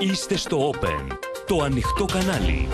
[0.00, 1.06] Είστε στο Open,
[1.46, 2.68] το ανοιχτό κανάλι.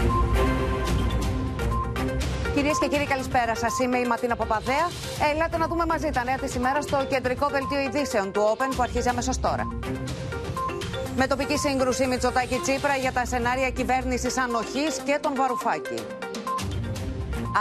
[2.54, 3.79] Κυρίες και κύριοι, καλησπέρα σας.
[3.79, 4.88] Είμαι η Ματίνα Παπαδέα.
[5.32, 8.82] Ελάτε να δούμε μαζί τα νέα της ημέρα στο κεντρικό δελτίο ειδήσεων του Open που
[8.82, 9.69] αρχίζει αμέσως τώρα.
[11.16, 15.98] Με τοπική σύγκρουση Μητσοτάκη Τσίπρα για τα σενάρια κυβέρνησης ανοχής και τον Βαρουφάκη.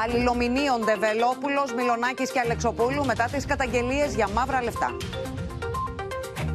[0.04, 4.96] Αλληλομηνίονται Βελόπουλο, Μιλονάκη και Αλεξοπούλου μετά τις καταγγελίες για μαύρα λεφτά.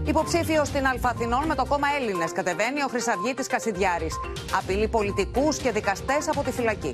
[0.06, 4.14] Υποψήφιο στην Αλφαθηνών με το κόμμα Έλληνες κατεβαίνει ο Χρυσαυγήτης Κασιδιάρης.
[4.58, 6.90] Απειλεί πολιτικούς και δικαστές από τη φυλακή.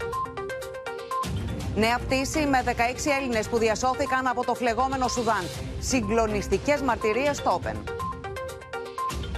[1.75, 2.71] Νέα πτήση με 16
[3.21, 5.45] Έλληνες που διασώθηκαν από το φλεγόμενο Σουδάν.
[5.81, 7.77] Συγκλονιστικές μαρτυρίες στο Open.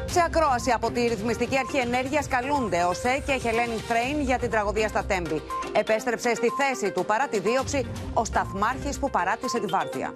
[0.04, 4.50] Σε ακρόαση από τη Ρυθμιστική Αρχή Ενέργειας καλούνται ο ΣΕ και Χελένη Φρέιν για την
[4.50, 5.42] τραγωδία στα Τέμπη.
[5.72, 10.14] Επέστρεψε στη θέση του παρά τη δίωξη ο σταθμάρχης που παράτησε τη βάρδια.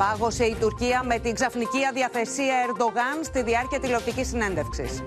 [0.00, 5.02] Πάγωσε η Τουρκία με την ξαφνική αδιαθεσία Ερντογάν στη διάρκεια τηλεοπτικής συνέντευξης.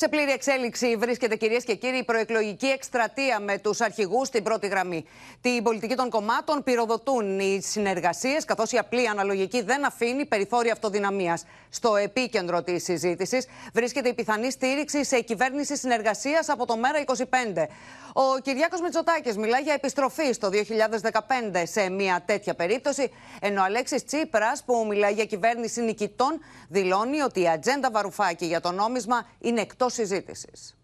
[0.00, 4.66] Σε πλήρη εξέλιξη βρίσκεται κυρίες και κύριοι η προεκλογική εκστρατεία με τους αρχηγούς στην πρώτη
[4.66, 5.04] γραμμή.
[5.40, 11.44] Την πολιτική των κομμάτων πυροδοτούν οι συνεργασίες, καθώς η απλή αναλογική δεν αφήνει περιθώρια αυτοδυναμίας.
[11.70, 17.66] Στο επίκεντρο της συζήτησης βρίσκεται η πιθανή στήριξη σε κυβέρνηση συνεργασίας από το ΜΕΡΑ25.
[18.12, 23.10] Ο Κυριάκος Μητσοτάκης μιλάει για επιστροφή στο 2015 σε μια τέτοια περίπτωση,
[23.40, 28.60] ενώ ο Αλέξης Τσίπρας, που μιλάει για κυβέρνηση νικητών, δηλώνει ότι η ατζέντα Βαρουφάκη για
[28.60, 30.76] το νόμισμα είναι εκτός συζήτησης.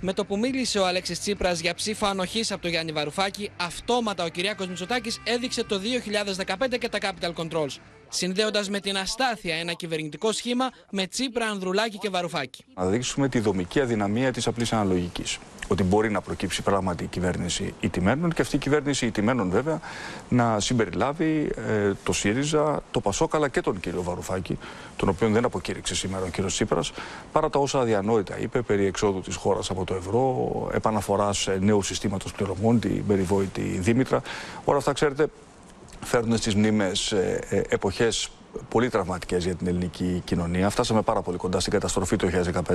[0.00, 4.24] Με το που μίλησε ο Αλέξης Τσίπρας για ψήφο ανοχής από τον Γιάννη Βαρουφάκη, αυτόματα
[4.24, 7.76] ο Κυριάκος Μητσοτάκης έδειξε το 2015 και τα capital controls.
[8.08, 12.64] Συνδέοντας με την αστάθεια ένα κυβερνητικό σχήμα με Τσίπρα, Ανδρουλάκη και Βαρουφάκη.
[12.74, 15.38] Να δείξουμε τη δομική αδυναμία της απλής αναλογικής.
[15.68, 19.80] Ότι μπορεί να προκύψει πράγματι η κυβέρνηση ιτημένων και αυτή η κυβέρνηση ιτημένων βέβαια
[20.28, 24.58] να συμπεριλάβει ε, το ΣΥΡΙΖΑ, το Πασόκαλα και τον κύριο Βαρουφάκη,
[24.96, 26.92] τον οποίο δεν αποκήρυξε σήμερα ο κύριος Τσίπρας,
[27.32, 32.26] παρά τα όσα αδιανόητα είπε περί εξόδου της χώρας από το ευρώ, επαναφοράς νέου συστήματο
[32.36, 34.22] πληρωμών, την περιβόητη Δήμητρα.
[34.64, 35.26] Όλα αυτά, ξέρετε,
[36.00, 38.30] φέρνουν στις μνήμες ε, ε, εποχές
[38.68, 40.70] πολύ τραυματικές για την ελληνική κοινωνία.
[40.70, 42.30] Φτάσαμε πάρα πολύ κοντά στην καταστροφή του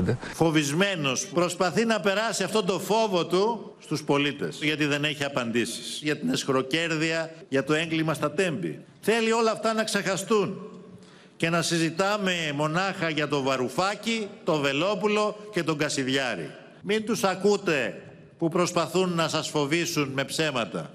[0.06, 0.17] 2015.
[0.34, 6.00] Φοβισμένος προσπαθεί να περάσει αυτό το φόβο του στους πολίτες γιατί δεν έχει απαντήσεις.
[6.03, 8.79] Για την εσχροκέρδεια, για το έγκλημα στα τέμπη.
[9.01, 10.69] Θέλει όλα αυτά να ξεχαστούν
[11.38, 16.51] και να συζητάμε μονάχα για το Βαρουφάκι, το Βελόπουλο και τον Κασιδιάρη.
[16.81, 18.01] Μην τους ακούτε
[18.38, 20.94] που προσπαθούν να σας φοβήσουν με ψέματα.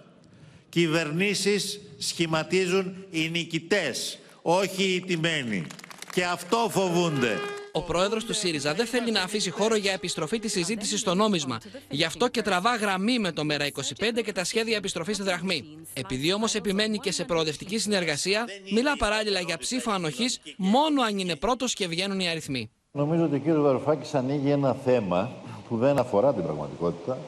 [0.68, 5.66] Κυβερνήσεις σχηματίζουν οι νικητές, όχι οι τιμένοι.
[6.12, 7.38] Και αυτό φοβούνται.
[7.72, 11.59] Ο πρόεδρος του ΣΥΡΙΖΑ δεν θέλει να αφήσει χώρο για επιστροφή της συζήτησης στο νόμισμα.
[11.91, 15.65] Γι' αυτό και τραβά γραμμή με το ΜΕΡΑ25 και τα σχέδια επιστροφής στη δραχμή.
[15.93, 21.37] Επειδή όμως επιμένει και σε προοδευτική συνεργασία, μιλά παράλληλα για ψήφο ανοχής μόνο αν είναι
[21.37, 22.71] πρώτος και βγαίνουν οι αριθμοί.
[22.93, 23.59] Νομίζω ότι ο κ.
[23.59, 25.31] Βαρουφάκης ανοίγει ένα θέμα
[25.69, 27.19] που δεν αφορά την πραγματικότητα,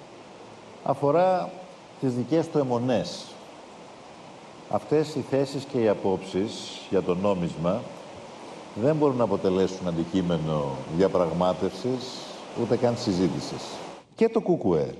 [0.82, 1.50] αφορά
[2.00, 3.24] τις δικές του αιμονές.
[4.70, 7.80] Αυτές οι θέσεις και οι απόψεις για το νόμισμα
[8.82, 10.64] δεν μπορούν να αποτελέσουν αντικείμενο
[10.96, 12.26] διαπραγμάτευσης
[12.62, 13.62] ούτε καν συζήτησης.
[14.14, 14.94] Και το ΚΚΕ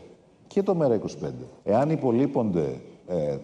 [0.46, 1.28] και το ΜΕΡΑ25.
[1.64, 3.36] Εάν υπολείπονται ε,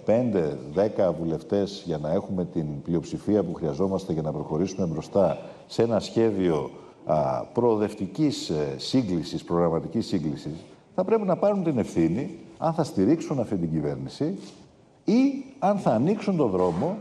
[1.07, 6.01] 5-10 βουλευτές για να έχουμε την πλειοψηφία που χρειαζόμαστε για να προχωρήσουμε μπροστά σε ένα
[6.01, 6.71] σχέδιο
[7.05, 10.55] α, προοδευτικής ε, σύγκλησης, προγραμματικής σύγκλησης,
[10.95, 14.39] θα πρέπει να πάρουν την ευθύνη αν θα στηρίξουν αυτή την κυβέρνηση
[15.05, 16.99] ή αν θα ανοίξουν τον δρόμο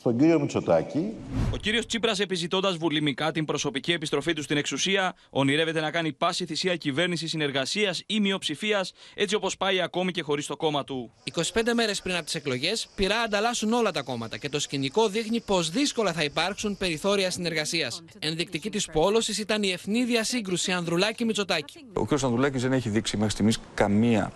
[0.00, 1.12] στον κύριο Μητσοτάκη.
[1.52, 6.46] Ο κύριος Τσίπρας, επιζητώντας βουλημικά την προσωπική επιστροφή του στην εξουσία, ονειρεύεται να κάνει πάση
[6.46, 11.10] θυσία κυβέρνηση συνεργασίας ή μειοψηφίας, έτσι όπως πάει ακόμη και χωρίς το κόμμα του.
[11.24, 15.40] 25 μέρες πριν από τις εκλογές, πειρά ανταλλάσσουν όλα τα κόμματα και το σκηνικό δείχνει
[15.40, 18.02] πως δύσκολα θα υπάρξουν περιθώρια συνεργασίας.
[18.18, 21.78] Ενδεικτική της πόλωσης ήταν η ευνίδια σύγκρουση Ανδρουλάκη-Μητσοτάκη.
[21.92, 22.12] Ο κ.
[22.12, 24.32] Ανδρουλάκης δεν έχει δείξει μέχρι στιγμής καμία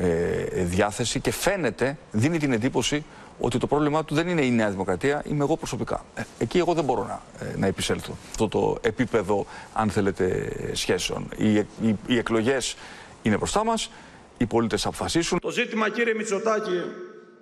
[0.00, 3.04] ε, διάθεση και φαίνεται, δίνει την εντύπωση
[3.40, 6.04] ότι το πρόβλημά του δεν είναι η Νέα Δημοκρατία, είμαι εγώ προσωπικά.
[6.14, 8.16] Ε, εκεί εγώ δεν μπορώ να, ε, να επισέλθω.
[8.30, 11.28] Αυτό το επίπεδο, αν θέλετε, σχέσεων.
[11.36, 12.76] Οι, οι, οι εκλογές
[13.22, 13.90] είναι μπροστά μας,
[14.36, 15.38] οι πολίτες αποφασίσουν.
[15.38, 16.82] Το ζήτημα, κύριε Μητσοτάκη,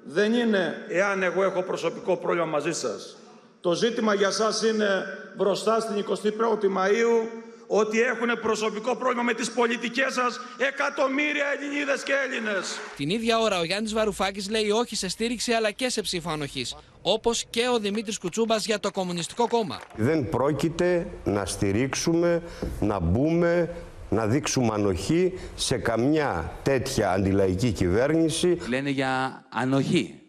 [0.04, 3.16] δεν είναι εάν εγώ έχω προσωπικό πρόβλημα μαζί σας.
[3.60, 5.04] Το ζήτημα για σας είναι
[5.36, 12.12] μπροστά στην 21η Μαΐου ότι έχουν προσωπικό πρόβλημα με τις πολιτικές σας εκατομμύρια Ελληνίδες και
[12.26, 12.78] Έλληνες.
[12.96, 16.76] Την ίδια ώρα ο Γιάννης Βαρουφάκης λέει όχι σε στήριξη αλλά και σε ψήφο ανοχής.
[17.02, 19.80] Όπως και ο Δημήτρης Κουτσούμπας για το Κομμουνιστικό Κόμμα.
[19.96, 22.42] Δεν πρόκειται να στηρίξουμε,
[22.80, 23.70] να μπούμε
[24.10, 28.58] να δείξουμε ανοχή σε καμιά τέτοια αντιλαϊκή κυβέρνηση.
[28.68, 30.20] Λένε για ανοχή.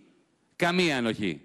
[0.55, 1.41] καμία ανοχή.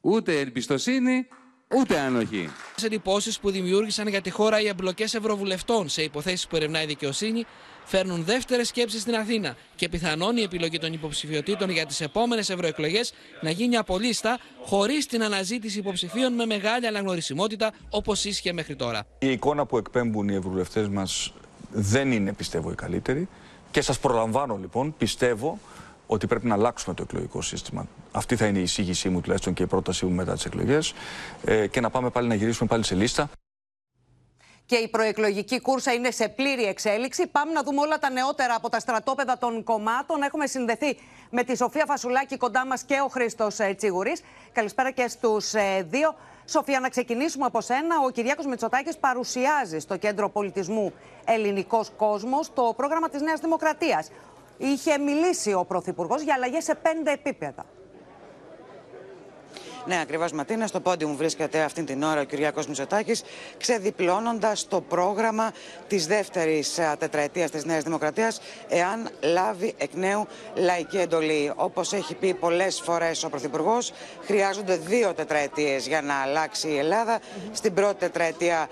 [0.00, 1.26] Ούτε εμπιστοσύνη,
[1.74, 2.50] ούτε ανοχή.
[2.82, 7.44] εντυπώσεις που δημιούργησαν για τη χώρα οι εμπλοκές ευρωβουλευτών σε υποθέσεις που ερευνάει η δικαιοσύνη
[7.84, 13.12] φέρνουν δεύτερες σκέψεις στην Αθήνα και πιθανόν η επιλογή των υποψηφιωτήτων για τις επόμενες ευρωεκλογές
[13.40, 19.06] να γίνει από λίστα χωρίς την αναζήτηση υποψηφίων με μεγάλη αναγνωρισιμότητα όπως ίσχυε μέχρι τώρα.
[19.18, 21.32] Η εικόνα που εκπέμπουν οι ευρωβουλευτές μας
[21.72, 23.28] δεν είναι, πιστεύω, η καλύτερη.
[23.70, 25.58] Και σας προλαμβάνω λοιπόν, πιστεύω
[26.06, 27.86] ότι πρέπει να αλλάξουμε το εκλογικό σύστημα.
[28.12, 30.94] Αυτή θα είναι η εισήγησή μου τουλάχιστον και η πρότασή μου μετά τις εκλογές.
[31.44, 33.30] Ε, και να πάμε πάλι να γυρίσουμε πάλι σε λίστα.
[34.66, 37.26] Και η προεκλογική κούρσα είναι σε πλήρη εξέλιξη.
[37.26, 40.22] Πάμε να δούμε όλα τα νεότερα από τα στρατόπεδα των κομμάτων.
[40.22, 40.98] Έχουμε συνδεθεί
[41.30, 44.16] με τη Σοφία Φασουλάκη κοντά μας και ο Χρήστος ε, Τσίγουρη.
[44.52, 46.14] Καλησπέρα και στους ε, δύο.
[46.48, 47.94] Σοφία, να ξεκινήσουμε από σένα.
[48.06, 50.92] Ο Κυριάκος Μητσοτάκης παρουσιάζει στο Κέντρο Πολιτισμού
[51.24, 54.10] Ελληνικός Κόσμος το πρόγραμμα της Νέας Δημοκρατίας.
[54.58, 57.64] Είχε μιλήσει ο Πρωθυπουργός για αλλαγές σε πέντε επίπεδα.
[59.86, 60.66] Ναι, ακριβώς Ματίνα.
[60.66, 63.22] Στο πόντι μου βρίσκεται αυτή την ώρα ο Κυριάκο Μητσοτάκης,
[63.58, 65.52] ξεδιπλώνοντας το πρόγραμμα
[65.88, 71.52] της δεύτερης τετραετίας της Νέας Δημοκρατίας, εάν λάβει εκ νέου λαϊκή εντολή.
[71.56, 73.92] Όπως έχει πει πολλές φορές ο Πρωθυπουργός,
[74.24, 77.18] χρειάζονται δύο τετραετίες για να αλλάξει η Ελλάδα.
[77.52, 78.68] Στην πρώτη τετραετία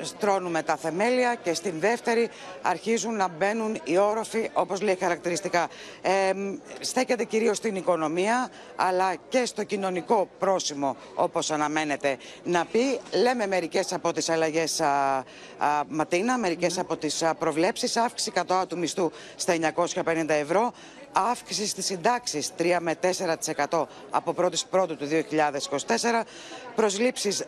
[0.00, 2.28] στρώνουμε τα θεμέλια και στην δεύτερη
[2.62, 5.68] αρχίζουν να μπαίνουν οι όροφοι, όπως λέει χαρακτηριστικά.
[6.02, 6.32] Ε,
[6.80, 13.00] στέκεται κυρίως στην οικονομία, αλλά και στο κοινωνικό πρόσημο όπως αναμένεται να πει.
[13.22, 15.24] Λέμε μερικές από τις αλλαγές α,
[15.88, 19.54] Ματίνα, μερικές από τις προβλέψεις, αύξηση κατώ του μισθού στα
[19.94, 20.72] 950 ευρώ,
[21.12, 22.94] αύξηση στις συντάξεις 3 με
[23.68, 26.22] 4% από 1η Πρώτου του 2024,
[26.74, 27.44] προσλήψεις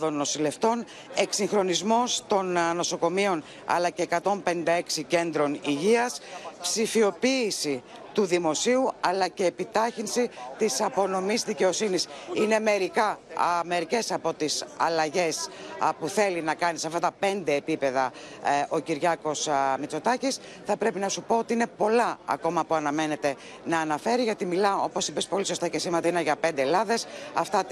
[0.00, 0.84] 10.000 νοσηλευτών,
[1.14, 6.20] εξυγχρονισμός των νοσοκομείων αλλά και 156 κέντρων υγείας,
[6.60, 12.06] ψηφιοποίηση του δημοσίου αλλά και επιτάχυνση της απονομής δικαιοσύνης.
[12.32, 13.18] Είναι μερικά, α,
[13.64, 15.48] μερικές από τις αλλαγές
[15.98, 18.12] που θέλει να κάνει σε αυτά τα πέντε επίπεδα
[18.44, 20.40] ε, ο Κυριάκος α, Μητσοτάκης.
[20.64, 24.76] Θα πρέπει να σου πω ότι είναι πολλά ακόμα που αναμένεται να αναφέρει γιατί μιλά
[24.76, 27.06] όπως είπες πολύ σωστά και σήμερα είναι για πέντε Ελλάδες.
[27.34, 27.64] Αυτά,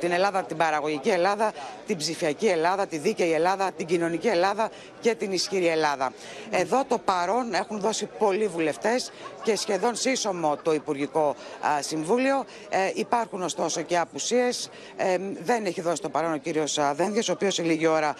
[0.00, 1.52] την Ελλάδα, την παραγωγική Ελλάδα,
[1.86, 4.70] την ψηφιακή Ελλάδα, τη δίκαιη Ελλάδα, την κοινωνική Ελλάδα
[5.00, 6.12] και την ισχυρή Ελλάδα.
[6.50, 9.12] Εδώ το παρόν έχουν δώσει πολλοί βουλευτές
[9.42, 11.34] και σχεδόν σύσσωμο το Υπουργικό
[11.80, 12.44] Συμβούλιο.
[12.68, 14.70] Ε, υπάρχουν ωστόσο και απουσίες.
[14.96, 18.14] Ε, δεν έχει δώσει το παρόν ο κύριος Δένδιος, ο οποίος σε λίγη ώρα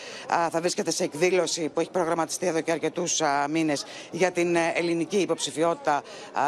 [0.51, 5.17] θα βρίσκεται σε εκδήλωση που έχει προγραμματιστεί εδώ και αρκετούς μήνες για την ε, ελληνική
[5.17, 6.03] υποψηφιότητα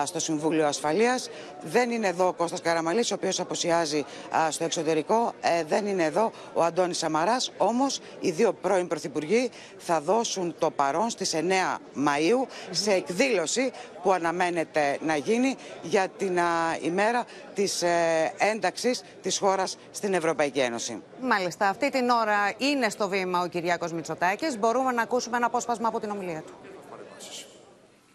[0.04, 1.30] στο Συμβούλιο Ασφαλείας.
[1.62, 4.04] Δεν είναι εδώ ο Κώστας Καραμαλής, ο οποίος αποσιάζει
[4.50, 5.32] στο εξωτερικό.
[5.40, 7.52] Ε, δεν είναι εδώ ο Αντώνης Σαμαράς.
[7.56, 14.12] Όμως οι δύο πρώην πρωθυπουργοί θα δώσουν το παρόν στις 9 Μαΐου σε εκδήλωση που
[14.12, 16.38] αναμένεται να γίνει για την
[16.82, 17.24] ημέρα
[17.54, 21.02] της ε, ένταξης της χώρας στην Ευρωπαϊκή Ένωση.
[21.22, 24.58] Μάλιστα, αυτή την ώρα είναι στο βήμα ο Κυριάκος Μητσοτάκης.
[24.58, 26.52] Μπορούμε να ακούσουμε ένα απόσπασμα από την ομιλία του.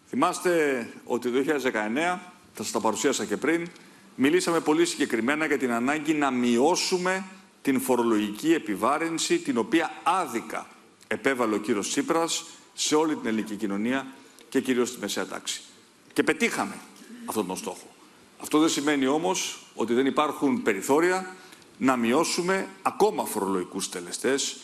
[0.08, 2.18] Θυμάστε ότι το 2019,
[2.54, 3.68] θα σας τα παρουσίασα και πριν,
[4.14, 7.24] μιλήσαμε πολύ συγκεκριμένα για την ανάγκη να μειώσουμε
[7.62, 10.66] την φορολογική επιβάρυνση την οποία άδικα
[11.06, 12.44] επέβαλε ο κύριος Τσίπρας
[12.74, 14.06] σε όλη την ελληνική κοινωνία
[14.48, 15.60] και κυρίως στη μεσαία τάξη.
[16.16, 16.74] Και πετύχαμε
[17.24, 17.94] αυτόν τον στόχο.
[18.40, 21.36] Αυτό δεν σημαίνει όμως ότι δεν υπάρχουν περιθώρια
[21.78, 24.56] να μειώσουμε ακόμα φορολογικούς τελεστές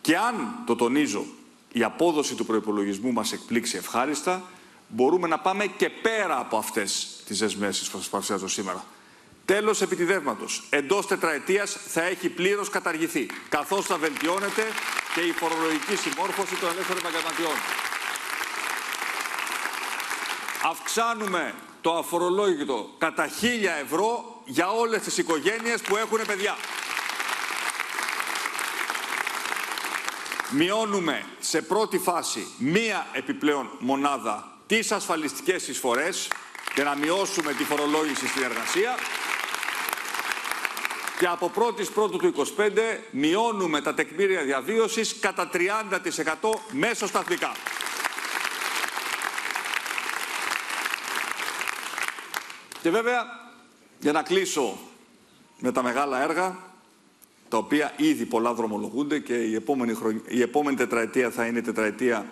[0.00, 1.24] και αν, το τονίζω,
[1.72, 4.42] η απόδοση του προϋπολογισμού μας εκπλήξει ευχάριστα,
[4.88, 8.84] μπορούμε να πάμε και πέρα από αυτές τις δεσμεύσεις που σας παρουσιάζω σήμερα.
[9.44, 10.66] Τέλος επιτιδεύματος.
[10.70, 14.62] Εντός τετραετίας θα έχει πλήρως καταργηθεί, καθώς θα βελτιώνεται
[15.14, 17.56] και η φορολογική συμμόρφωση των ελεύθερων επαγγελματιών.
[20.70, 26.56] Αυξάνουμε το αφορολόγητο κατά χίλια ευρώ για όλες τις οικογένειες που έχουν παιδιά.
[30.50, 36.28] Μειώνουμε σε πρώτη φάση μία επιπλέον μονάδα τις ασφαλιστικές εισφορές
[36.74, 38.94] για να μειώσουμε τη φορολόγηση στην εργασία
[41.18, 42.70] και από 1η Πρώτου του 25
[43.10, 45.58] μειώνουμε τα τεκμήρια διαβίωσης κατά 30%
[46.70, 47.52] μέσω σταθμικά.
[52.86, 53.24] Και βέβαια,
[54.00, 54.78] για να κλείσω
[55.58, 56.58] με τα μεγάλα έργα,
[57.48, 59.94] τα οποία ήδη πολλά δρομολογούνται και η επόμενη,
[60.28, 62.30] η επόμενη τετραετία θα είναι η τετραετία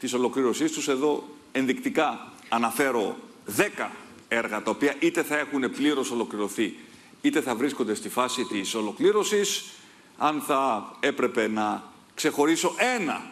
[0.00, 0.88] της ολοκλήρωσής τους.
[0.88, 3.16] Εδώ ενδεικτικά αναφέρω
[3.56, 3.90] 10
[4.28, 6.76] έργα, τα οποία είτε θα έχουν πλήρως ολοκληρωθεί,
[7.20, 9.64] είτε θα βρίσκονται στη φάση της ολοκλήρωσης.
[10.18, 11.82] Αν θα έπρεπε να
[12.14, 13.30] ξεχωρίσω ένα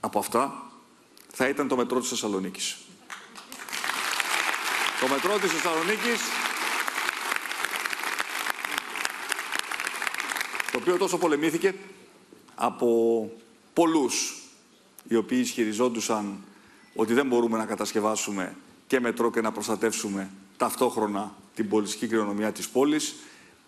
[0.00, 0.70] από αυτά,
[1.32, 2.76] θα ήταν το μετρό της Θεσσαλονίκης.
[5.02, 6.20] Το μετρό της Θεσσαλονίκης.
[10.72, 11.74] το οποίο τόσο πολεμήθηκε
[12.54, 13.30] από
[13.72, 14.34] πολλούς
[15.08, 16.44] οι οποίοι ισχυριζόντουσαν
[16.94, 18.56] ότι δεν μπορούμε να κατασκευάσουμε
[18.86, 23.14] και μετρό και να προστατεύσουμε ταυτόχρονα την πολιτική κληρονομιά της πόλης.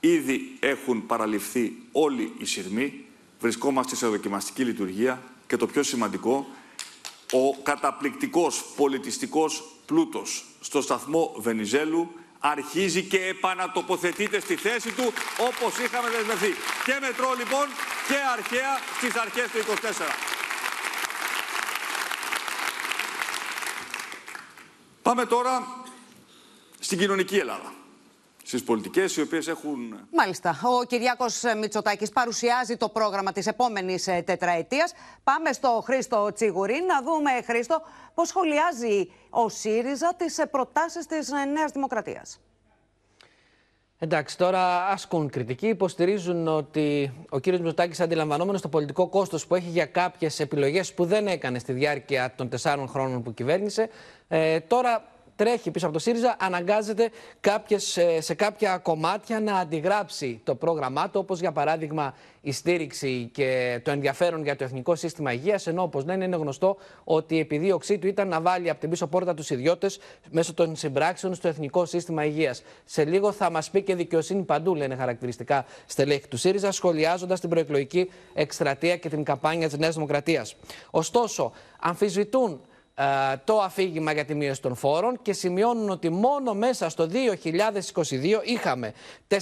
[0.01, 3.05] Ήδη έχουν παραλυφθεί όλοι οι σειρμοί.
[3.41, 6.47] Βρισκόμαστε σε δοκιμαστική λειτουργία και το πιο σημαντικό,
[7.33, 16.11] ο καταπληκτικός πολιτιστικός πλούτος στο σταθμό Βενιζέλου αρχίζει και επανατοποθετείται στη θέση του όπως είχαμε
[16.11, 16.55] δεσμευθεί.
[16.85, 17.67] Και μετρό λοιπόν
[18.09, 20.35] και αρχαία στις αρχές του 24.
[25.03, 25.85] Πάμε τώρα
[26.79, 27.73] στην κοινωνική Ελλάδα.
[28.47, 30.07] Στις πολιτικές, οι οποίες έχουν.
[30.11, 30.61] Μάλιστα.
[30.81, 31.25] Ο Κυριάκο
[31.61, 34.93] Μητσοτάκης παρουσιάζει το πρόγραμμα της επόμενης τετραετίας.
[35.25, 37.83] Πάμε στο Χρήστο Τσίγουρη να δούμε, Χρήστο,
[38.15, 42.41] πώς σχολιάζει ο ΣΥΡΙΖΑ τις προτάσεις της Νέας Δημοκρατίας.
[43.99, 45.67] Εντάξει, τώρα ασκούν κριτική.
[45.67, 51.05] Υποστηρίζουν ότι ο κύριος Μητσοτάκης αντιλαμβανόμενος το πολιτικό κόστος που έχει για κάποιες επιλογές που
[51.05, 53.89] δεν έκανε στη διάρκεια των τεσσάρων χρόνων που κυβέρνησε,
[54.29, 57.11] ε, τώρα τρέχει πίσω από το ΣΥΡΙΖΑ, αναγκάζεται
[57.41, 63.31] κάποιες, ε, σε κάποια κομμάτια να αντιγράψει το πρόγραμμά του, όπως για παράδειγμα η στήριξη
[63.33, 65.67] και το ενδιαφέρον για το Εθνικό Σύστημα Υγείας.
[65.67, 69.07] Ενώ, όπως λένε, είναι γνωστό ότι η επιδίωξή του ήταν να βάλει από την πίσω
[69.07, 69.99] πόρτα τους ιδιώτες
[70.31, 72.63] μέσω των συμπράξεων στο Εθνικό Σύστημα Υγείας.
[72.85, 77.49] Σε λίγο θα μας πει και δικαιοσύνη παντού, λένε χαρακτηριστικά στελέχη του ΣΥΡΙΖΑ, σχολιάζοντας την
[77.49, 80.57] προεκλογική εκστρατεία και την καμπάνια της Νέας Δημοκρατίας.
[80.91, 82.74] Ωστόσο, αμφισβητούν ε,
[83.45, 88.93] το αφήγημα για τη μείωση των φόρων και σημειώνουν ότι μόνο μέσα στο 2022 είχαμε
[89.29, 89.39] 4,5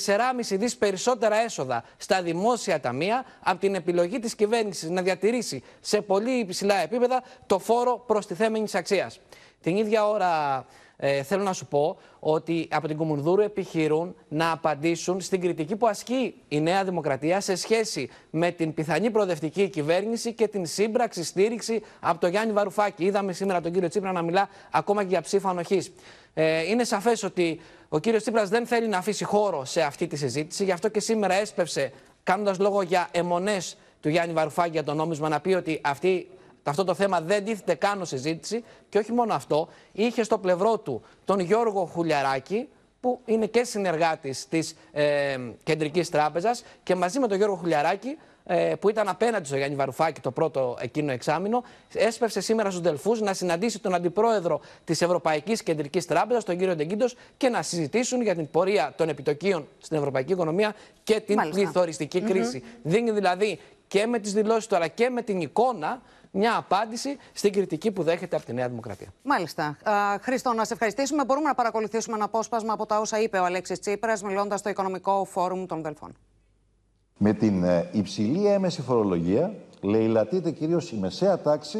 [0.50, 6.30] δις περισσότερα έσοδα στα δημόσια ταμεία από την επιλογή της κυβέρνησης να διατηρήσει σε πολύ
[6.38, 9.20] υψηλά επίπεδα το φόρο προστιθέμενης αξίας.
[9.60, 10.64] Την ίδια ώρα
[11.04, 15.86] ε, θέλω να σου πω ότι από την Κουμουνδούρου επιχειρούν να απαντήσουν στην κριτική που
[15.86, 21.82] ασκεί η Νέα Δημοκρατία σε σχέση με την πιθανή προοδευτική κυβέρνηση και την σύμπραξη στήριξη
[22.00, 23.04] από τον Γιάννη Βαρουφάκη.
[23.04, 25.92] Είδαμε σήμερα τον κύριο Τσίπρα να μιλά ακόμα και για ψήφα ανοχής.
[26.34, 30.16] Ε, είναι σαφές ότι ο κύριος Τσίπρας δεν θέλει να αφήσει χώρο σε αυτή τη
[30.16, 31.92] συζήτηση, γι' αυτό και σήμερα έσπευσε,
[32.22, 36.28] κάνοντας λόγο για αιμονές του Γιάννη Βαρουφάκη για το νόμισμα, να πει ότι αυτή
[36.70, 41.02] αυτό το θέμα δεν τίθεται καν συζήτηση και όχι μόνο αυτό, είχε στο πλευρό του
[41.24, 42.68] τον Γιώργο Χουλιαράκη,
[43.00, 48.74] που είναι και συνεργάτης της ε, Κεντρικής Τράπεζας και μαζί με τον Γιώργο Χουλιαράκη ε,
[48.80, 51.62] που ήταν απέναντι στο Γιάννη Βαρουφάκη το πρώτο εκείνο εξάμεινο,
[51.94, 57.16] έσπευσε σήμερα στους Δελφούς να συναντήσει τον αντιπρόεδρο της Ευρωπαϊκής Κεντρικής Τράπεζας, τον κύριο Ντεγκίντος,
[57.36, 61.60] και να συζητήσουν για την πορεία των επιτοκίων στην ευρωπαϊκή οικονομία και την Μάλιστα.
[61.60, 62.62] πληθωριστική κρίση.
[62.82, 66.02] Δίνει δηλαδή και με τις δηλώσεις του αλλά και με την εικόνα
[66.34, 69.08] μια απάντηση στην κριτική που δέχεται από τη Νέα Δημοκρατία.
[69.22, 69.76] Μάλιστα.
[70.20, 71.24] Χρήστο, να σε ευχαριστήσουμε.
[71.24, 75.24] Μπορούμε να παρακολουθήσουμε ένα απόσπασμα από τα όσα είπε ο Αλέξης Τσίπρας, μιλώντας στο Οικονομικό
[75.24, 76.16] Φόρουμ των Δελφών.
[77.18, 81.78] Με την ε, υψηλή έμεση φορολογία λαιλατείται κυρίως η μεσαία τάξη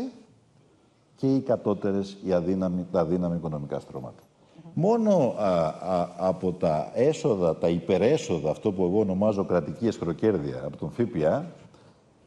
[1.17, 4.23] και οι κατώτερες, οι αδύναμοι, τα αδύναμη οικονομικά στρώματα.
[4.75, 5.35] Μόνο
[6.17, 11.53] από τα έσοδα, τα υπερέσοδα, αυτό που εγώ ονομάζω κρατική εσχροκέρδεια από τον ΦΠΑ,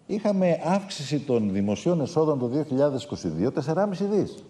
[0.06, 4.44] είχαμε αύξηση των δημοσίων εσόδων το 2022 4,5 δις.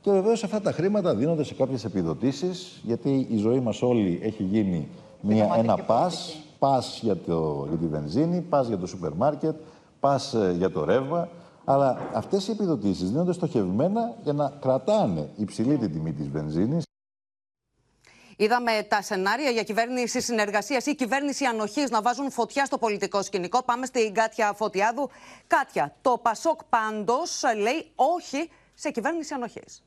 [0.00, 4.42] Και βεβαίως αυτά τα χρήματα δίνονται σε κάποιες επιδοτήσεις, γιατί η ζωή μας όλη έχει
[4.42, 4.88] γίνει
[5.20, 9.54] μια, ένα πας, πας για, το, για τη βενζίνη, πας για το σούπερ μάρκετ,
[10.00, 11.28] πας ε, για το ρεύμα.
[11.64, 16.84] Αλλά αυτές οι επιδοτήσεις δίνονται στοχευμένα για να κρατάνε υψηλή την τιμή της βενζίνης.
[18.36, 23.62] Είδαμε τα σενάρια για κυβέρνηση συνεργασίας ή κυβέρνηση ανοχής να βάζουν φωτιά στο πολιτικό σκηνικό.
[23.62, 25.10] Πάμε στην Κάτια Φωτιάδου.
[25.46, 29.82] Κάτια, το Πασόκ πάντως λέει όχι σε κυβέρνηση ανοχής.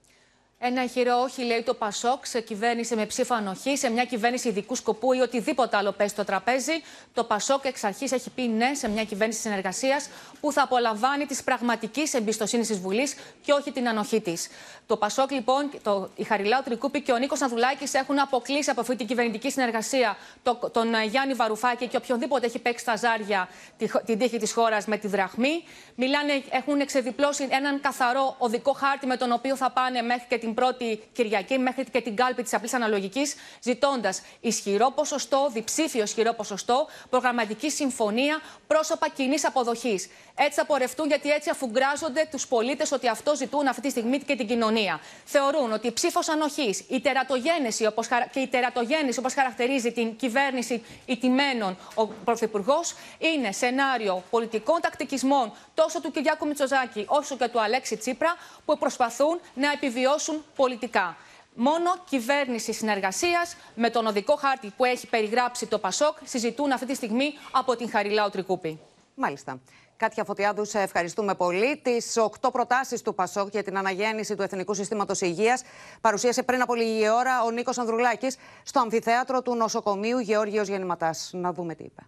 [0.60, 4.76] Ένα ηχηρό όχι, λέει το Πασόκ, σε κυβέρνηση με ψήφο ανοχή, σε μια κυβέρνηση ειδικού
[4.76, 6.72] σκοπού ή οτιδήποτε άλλο πέσει στο τραπέζι.
[7.14, 10.10] Το Πασόκ εξ αρχής έχει πει ναι σε μια κυβέρνηση συνεργασίας
[10.40, 14.48] που θα απολαμβάνει της πραγματικής εμπιστοσύνης της Βουλής και όχι την ανοχή της.
[14.86, 18.96] Το Πασόκ, λοιπόν, το, η Χαριλάου Τρικούπη και ο Νίκος Ανδουλάκη έχουν αποκλείσει από αυτή
[18.96, 23.88] την κυβερνητική συνεργασία το, τον ε, Γιάννη Βαρουφάκη και οποιονδήποτε έχει παίξει τα ζάρια τη,
[24.06, 25.64] την τύχη της χώρας με τη δραχμή.
[25.96, 30.54] Μιλάνε, έχουν εξεδιπλώσει έναν καθαρό οδικό χάρτη με τον οποίο θα πάνε μέχρι και την
[30.54, 36.88] πρώτη Κυριακή μέχρι και την κάλπη της απλής αναλογικής, ζητώντας ισχυρό ποσοστό, διψήφιο ισχυρό ποσοστό,
[37.10, 40.10] προγραμματική συμφωνία, πρόσωπα κοινής αποδοχής.
[40.36, 44.36] Έτσι θα πορευτούν, γιατί έτσι αφουγκράζονται τους πολίτες ότι αυτό ζητούν αυτή τη στιγμή και
[44.36, 45.00] την κοινωνία.
[45.25, 50.84] Θεωρούν ότι η ψήφος ανοχής, η τερατογένεση όπως, και η τερατογένεση, όπως χαρακτηρίζει την κυβέρνηση
[51.06, 57.98] ηττημένων ο Πρωθυπουργός, είναι σενάριο πολιτικών τακτικισμών τόσο του Κυριάκου Μητσοζάκη όσο και του Αλέξη
[57.98, 58.36] Τσίπρα,
[58.66, 61.18] που προσπαθούν να επιβιώσουν πολιτικά.
[61.54, 66.96] Μόνο κυβέρνηση συνεργασίας με τον οδικό χάρτη που έχει περιγράψει το Πασόκ συζητούν αυτή τη
[66.96, 68.80] στιγμή από την Χαριλάου Τρικούπη.
[69.15, 69.60] Μάλιστα.
[69.98, 71.77] Κάτια Φωτιάδους, σε ευχαριστούμε πολύ.
[71.84, 75.62] Τις οκτώ προτάσεις του ΠΑΣΟΚ για την αναγέννηση του Εθνικού Συστήματος Υγείας
[76.01, 81.30] παρουσίασε πριν από λίγη ώρα ο Νίκος Ανδρουλάκης στο αμφιθέατρο του νοσοκομείου Γεώργιος Γεννηματάς.
[81.34, 82.01] Να δούμε τι είπε.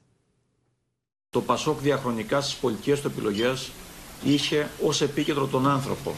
[1.30, 3.72] Το ΠΑΣΟΚ διαχρονικά στις πολιτικές του επιλογές
[4.24, 6.14] είχε ως επίκεντρο τον άνθρωπο.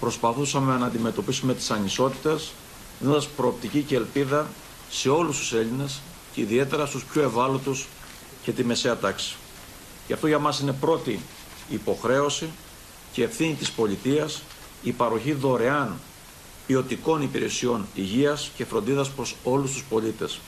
[0.00, 2.52] Προσπαθούσαμε να αντιμετωπίσουμε τις ανισότητες,
[3.00, 4.46] δίνοντας προοπτική και ελπίδα
[4.90, 6.00] σε όλους τους Έλληνες
[6.32, 7.86] και ιδιαίτερα στους πιο ευάλωτους
[8.42, 9.36] και τη μεσαία τάξη.
[10.06, 11.20] Γι' αυτό για μας είναι πρώτη
[11.68, 12.48] υποχρέωση
[13.12, 14.42] και ευθύνη της πολιτείας
[14.82, 16.00] η παροχή δωρεάν
[16.66, 20.40] ποιοτικών υπηρεσιών υγείας και φροντίδας προς όλους τους πολίτες.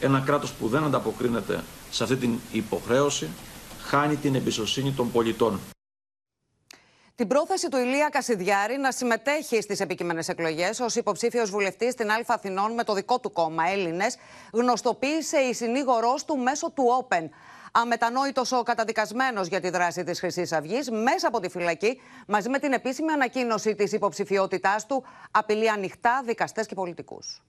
[0.00, 3.28] Ένα κράτος που δεν ανταποκρίνεται σε αυτή την υποχρέωση
[3.82, 5.60] χάνει την εμπιστοσύνη των πολιτών.
[7.14, 12.24] Την πρόθεση του Ηλία Κασιδιάρη να συμμετέχει στις επικείμενες εκλογές ως υποψήφιος βουλευτής στην Α
[12.26, 14.16] Αθηνών με το δικό του κόμμα Έλληνες,
[14.52, 17.28] γνωστοποίησε η συνήγορός του μέσω του Open.
[17.72, 22.58] Αμετανόητος ο καταδικασμένος για τη δράση της Χρυσής Αυγής μέσα από τη φυλακή, μαζί με
[22.58, 27.42] την επίσημη ανακοίνωση της υποψηφιότητάς του, απειλεί ανοιχτά δικαστές και πολιτικούς.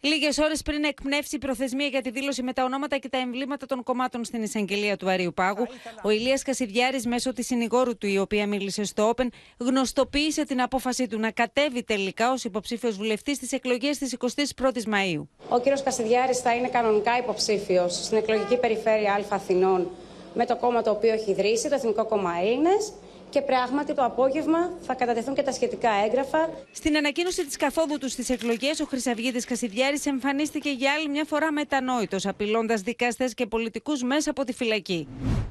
[0.00, 3.66] Λίγες ώρες πριν εκπνεύσει η προθεσμία για τη δήλωση με τα ονόματα και τα εμβλήματα
[3.66, 5.66] των κομμάτων στην εισαγγελία του Αρίου Πάγου,
[6.02, 9.26] ο Ηλίας Κασιδιάρης, μέσω της συνηγόρου του, η οποία μίλησε στο Open,
[9.58, 14.16] γνωστοποίησε την απόφασή του να κατέβει τελικά ως υποψήφιος βουλευτής στις εκλογές της
[14.56, 15.28] 21η Μαου.
[15.48, 19.90] Ο κύριος Κασιδιάρης θα είναι κανονικά υποψήφιος στην εκλογική περιφέρεια Α Αθηνών
[20.34, 22.92] με το κόμμα το οποίο έχει ιδρύσει, το Εθνικό Κόμμα Έλληνες
[23.30, 26.50] και πράγματι το απόγευμα θα κατατεθούν και τα σχετικά έγγραφα.
[26.72, 31.52] Στην ανακοίνωση της καθόδου τους στις εκλογές, ο Χρυσαυγήτη Κασιδιάρης εμφανίστηκε για άλλη μια φορά
[31.52, 35.08] μετανόητος, απειλώντας δικαστές και πολιτικούς μέσα από τη φυλακή.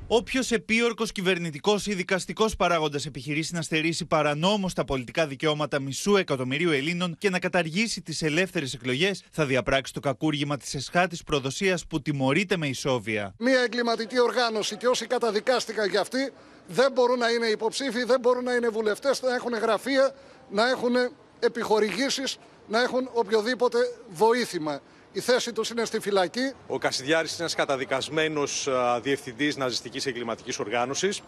[0.08, 6.72] Όποιος επίορκος κυβερνητικός ή δικαστικός παράγοντας επιχειρήσει να στερήσει παρανόμως τα πολιτικά δικαιώματα μισού εκατομμυρίου
[6.72, 12.02] Ελλήνων και να καταργήσει τις ελεύθερες εκλογές, θα διαπράξει το κακούργημα της εσχάτη προδοσίας που
[12.02, 13.34] τιμωρείται με ισόβια.
[13.38, 16.32] Μία εγκληματική οργάνωση και όσοι καταδικάστηκαν για αυτή
[16.68, 20.12] δεν μπορούν να είναι υποψήφοι, δεν μπορούν να είναι βουλευτές, να έχουν γραφεία,
[20.50, 20.94] να έχουν
[21.40, 23.78] επιχορηγήσεις, να έχουν οποιοδήποτε
[24.10, 24.80] βοήθημα.
[25.12, 26.54] Η θέση τους είναι στη φυλακή.
[26.68, 28.70] Ο Κασιδιάρης είναι ένας καταδικασμένος
[29.02, 31.22] διευθυντής ναζιστικής εγκληματικής οργάνωσης.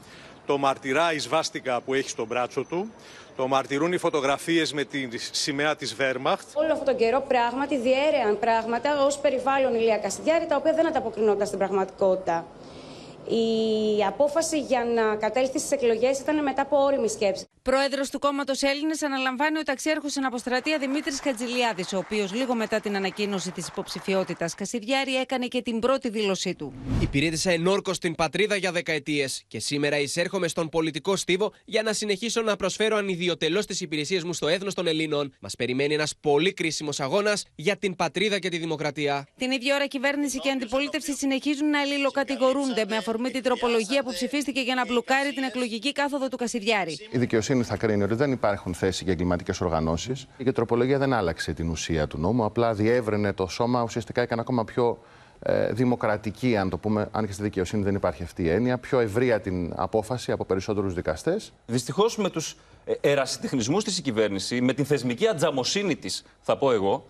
[0.46, 2.94] Το μαρτυρά η σβάστηκα που έχει στο μπράτσο του.
[3.36, 6.48] Το μαρτυρούν οι φωτογραφίες με τη σημαία της Βέρμαχτ.
[6.54, 11.48] Όλο αυτόν τον καιρό πράγματι διέρεαν πράγματα ως περιβάλλον Ηλία Κασιδιάρη, τα οποία δεν ανταποκρινόταν
[11.48, 12.46] στην πραγματικότητα.
[13.30, 17.46] Η απόφαση για να κατέλθει στις εκλογές ήταν μετά από όρημη σκέψη.
[17.62, 22.80] Πρόεδρος του κόμματος Έλληνες αναλαμβάνει ο ταξιέρχο στην αποστρατεία Δημήτρης Χατζηλιάδης, ο οποίος λίγο μετά
[22.80, 26.74] την ανακοίνωση της υποψηφιότητας Κασιδιάρη έκανε και την πρώτη δήλωσή του.
[27.02, 32.42] Υπηρέτησα ενόρκο στην πατρίδα για δεκαετίες και σήμερα εισέρχομαι στον πολιτικό στίβο για να συνεχίσω
[32.42, 35.34] να προσφέρω ανιδιοτελώς τις υπηρεσίες μου στο έθνος των Ελλήνων.
[35.40, 39.28] Μας περιμένει ένας πολύ κρίσιμος αγώνας για την πατρίδα και τη δημοκρατία.
[39.38, 44.62] Την ίδια ώρα κυβέρνηση και αντιπολίτευση συνεχίζουν να αλληλοκατηγορούνται με αφορμή την τροπολογία που ψηφίστηκε
[44.62, 46.98] για να μπλοκάρει την εκλογική κάθοδο του Κασιδιάρη.
[47.12, 50.28] Η δικαιοσύνη θα κρίνει ότι δεν υπάρχουν θέσει για εγκληματικές οργανώσεις.
[50.38, 54.64] Η τροπολογία δεν άλλαξε την ουσία του νόμου, απλά διεύρυνε το σώμα, ουσιαστικά έκανε ακόμα
[54.64, 55.00] πιο
[55.40, 59.00] ε, δημοκρατική, αν το πούμε, αν και στη δικαιοσύνη δεν υπάρχει αυτή η έννοια, πιο
[59.00, 61.54] ευρεία την απόφαση από περισσότερους δικαστές.
[61.66, 62.56] Δυστυχώς με τους
[63.02, 67.06] ερασιτεχνισμούς της η κυβέρνηση, με την θεσμική ατζαμοσύνη της, θα πω εγώ,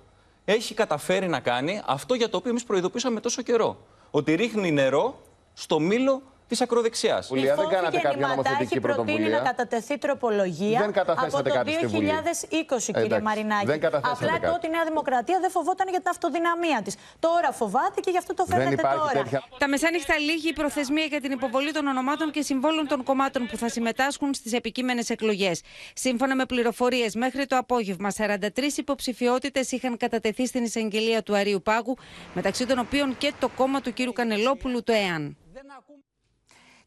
[0.45, 3.77] έχει καταφέρει να κάνει αυτό για το οποίο εμείς προειδοποίησαμε τόσο καιρό.
[4.11, 5.21] Ότι ρίχνει νερό
[5.57, 7.27] στο μήλο της ακροδεξιάς.
[7.27, 9.15] Βουλία, δεν κάνατε κάποια νομοθετική πρωτοβουλία.
[9.15, 13.65] προτείνει να κατατεθεί τροπολογία δεν από το 2020, κύριε Μαρινάκη.
[13.65, 16.95] Δεν Απλά τότε η Νέα Δημοκρατία δεν φοβόταν για την αυτοδυναμία της.
[17.19, 19.11] Τώρα φοβάται και γι' αυτό το φέρνετε τώρα.
[19.11, 19.43] Τέτοια...
[19.57, 23.57] Τα μεσάνυχτα λύγει η προθεσμία για την υποβολή των ονομάτων και συμβόλων των κομμάτων που
[23.57, 25.61] θα συμμετάσχουν στις επικείμενες εκλογές.
[25.93, 31.97] Σύμφωνα με πληροφορίες, μέχρι το απόγευμα 43 υποψηφιότητες είχαν κατατεθεί στην εισαγγελία του Αρίου Πάγου,
[32.33, 34.13] μεταξύ των οποίων και το κόμμα του κ.
[34.13, 35.37] Κανελόπουλου, το ΕΑΝ.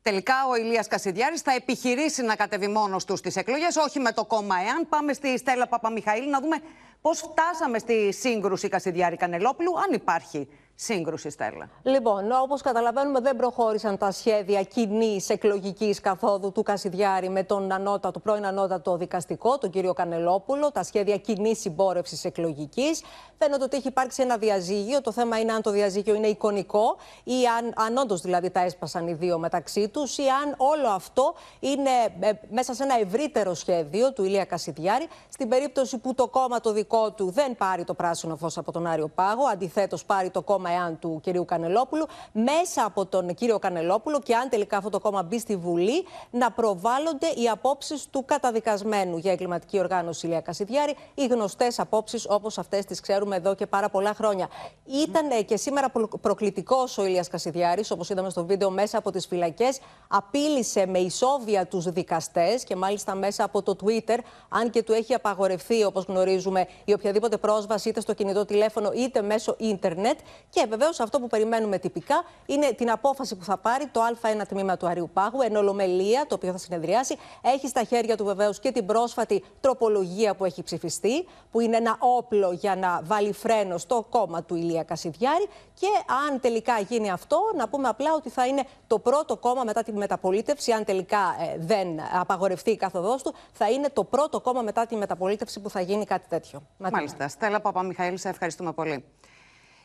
[0.03, 4.25] Τελικά ο Ηλίας Κασιδιάρης θα επιχειρήσει να κατεβεί μόνος του στις εκλογές, όχι με το
[4.25, 4.89] κόμμα ΕΑΝ.
[4.89, 6.57] Πάμε στη Στέλλα Παπαμιχαήλ να δούμε
[7.01, 10.49] πώς φτάσαμε στη σύγκρουση Κασιδιάρη-Κανελόπουλου, αν υπάρχει
[10.83, 11.69] σύγκρουση, Στέλλα.
[11.83, 18.19] Λοιπόν, όπως καταλαβαίνουμε, δεν προχώρησαν τα σχέδια κοινής εκλογικής καθόδου του Κασιδιάρη με τον ανώτατο,
[18.19, 23.03] πρώην ανώτατο δικαστικό, τον κύριο Κανελόπουλο, τα σχέδια κοινής συμπόρευσης εκλογικής.
[23.39, 25.01] Φαίνεται ότι έχει υπάρξει ένα διαζύγιο.
[25.01, 29.07] Το θέμα είναι αν το διαζύγιο είναι εικονικό ή αν, αν όντως δηλαδή τα έσπασαν
[29.07, 31.91] οι δύο μεταξύ τους ή αν όλο αυτό είναι
[32.21, 35.09] ε, μέσα σε ένα ευρύτερο σχέδιο του Ηλία Κασιδιάρη.
[35.29, 38.87] Στην περίπτωση που το κόμμα το δικό του δεν πάρει το πράσινο φως από τον
[38.87, 43.59] Άριο Πάγο, αντιθέτως πάρει το κόμμα κόμμα εάν του κυρίου Κανελόπουλου, μέσα από τον κύριο
[43.59, 48.25] Κανελόπουλο και αν τελικά αυτό το κόμμα μπει στη Βουλή, να προβάλλονται οι απόψεις του
[48.25, 53.67] καταδικασμένου για εγκληματική οργάνωση Ηλία Κασιδιάρη, οι γνωστές απόψεις όπως αυτές τις ξέρουμε εδώ και
[53.67, 54.49] πάρα πολλά χρόνια.
[54.85, 59.27] Ήταν ε, και σήμερα προκλητικός ο Ηλίας Κασιδιάρης, όπως είδαμε στο βίντεο, μέσα από τις
[59.27, 59.81] φυλακές.
[60.09, 65.15] Απείλησε με ισόβια τους δικαστές και μάλιστα μέσα από το Twitter, αν και του έχει
[65.15, 70.19] απαγορευτεί, όπως γνωρίζουμε, η οποιαδήποτε πρόσβαση είτε στο κινητό τηλέφωνο είτε μέσω ίντερνετ.
[70.51, 74.77] Και βεβαίως αυτό που περιμένουμε τυπικά είναι την απόφαση που θα πάρει το Α1 τμήμα
[74.77, 77.17] του Αριού Πάγου, εν ολομελία, το οποίο θα συνεδριάσει.
[77.43, 81.97] Έχει στα χέρια του βεβαίως και την πρόσφατη τροπολογία που έχει ψηφιστεί, που είναι ένα
[81.99, 85.49] όπλο για να βάλει φρένο στο κόμμα του Ηλία Κασιδιάρη.
[85.75, 85.87] Και
[86.29, 89.93] αν τελικά γίνει αυτό, να πούμε απλά ότι θα είναι το πρώτο κόμμα μετά τη
[89.93, 91.89] μεταπολίτευση, αν τελικά ε, δεν
[92.21, 96.05] απαγορευτεί η καθοδός του, θα είναι το πρώτο κόμμα μετά τη μεταπολίτευση που θα γίνει
[96.05, 96.63] κάτι τέτοιο.
[96.79, 97.29] Μάλιστα.
[97.29, 99.05] Στέλλα Παπαμιχαήλ, σε ευχαριστούμε πολύ.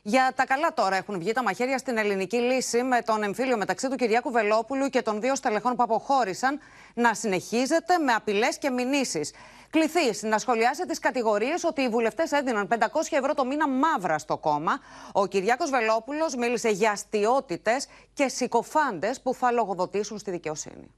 [0.07, 3.89] Για τα καλά τώρα έχουν βγει τα μαχαίρια στην ελληνική λύση με τον εμφύλιο μεταξύ
[3.89, 6.59] του Κυριάκου Βελόπουλου και των δύο στελεχών που αποχώρησαν
[6.93, 9.33] να συνεχίζεται με απειλές και μηνύσεις.
[9.69, 12.75] Κληθεί να σχολιάσει τις κατηγορίες ότι οι βουλευτές έδιναν 500
[13.09, 14.79] ευρώ το μήνα μαύρα στο κόμμα.
[15.11, 17.71] Ο Κυριάκος Βελόπουλος μίλησε για αστείωτητε
[18.13, 20.91] και συκοφάντες που θα λογοδοτήσουν στη δικαιοσύνη.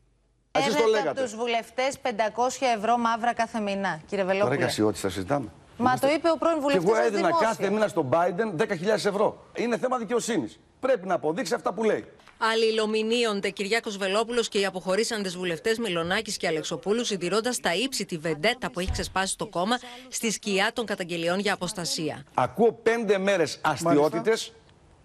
[0.52, 2.10] Έδετε από τους βουλευτές 500
[2.76, 4.56] ευρώ μαύρα κάθε μήνα, κύριε Βελόπουλο.
[4.56, 5.52] Τώρα κασιώτη θα συζητάμε.
[5.78, 6.86] Μα το είπε ο πρώην βουλευτής.
[6.86, 9.46] Και εγώ έδινα κάθε μήνα στον Biden 10.000 ευρώ.
[9.56, 10.60] Είναι θέμα δικαιοσύνης.
[10.80, 12.06] Πρέπει να αποδείξει αυτά που λέει.
[12.38, 18.72] Αλληλομηνύονται Κυριάκος Βελόπουλος και οι αποχωρήσαντες βουλευτές Μιλονάκη και Αλεξοπούλου, συντηρώντας τα ύψη τη βεντέτα
[18.72, 22.24] που έχει ξεσπάσει το κόμμα στη σκιά των καταγγελιών για αποστασία.
[22.34, 24.54] Ακούω πέντε μέρες αστείωτητες.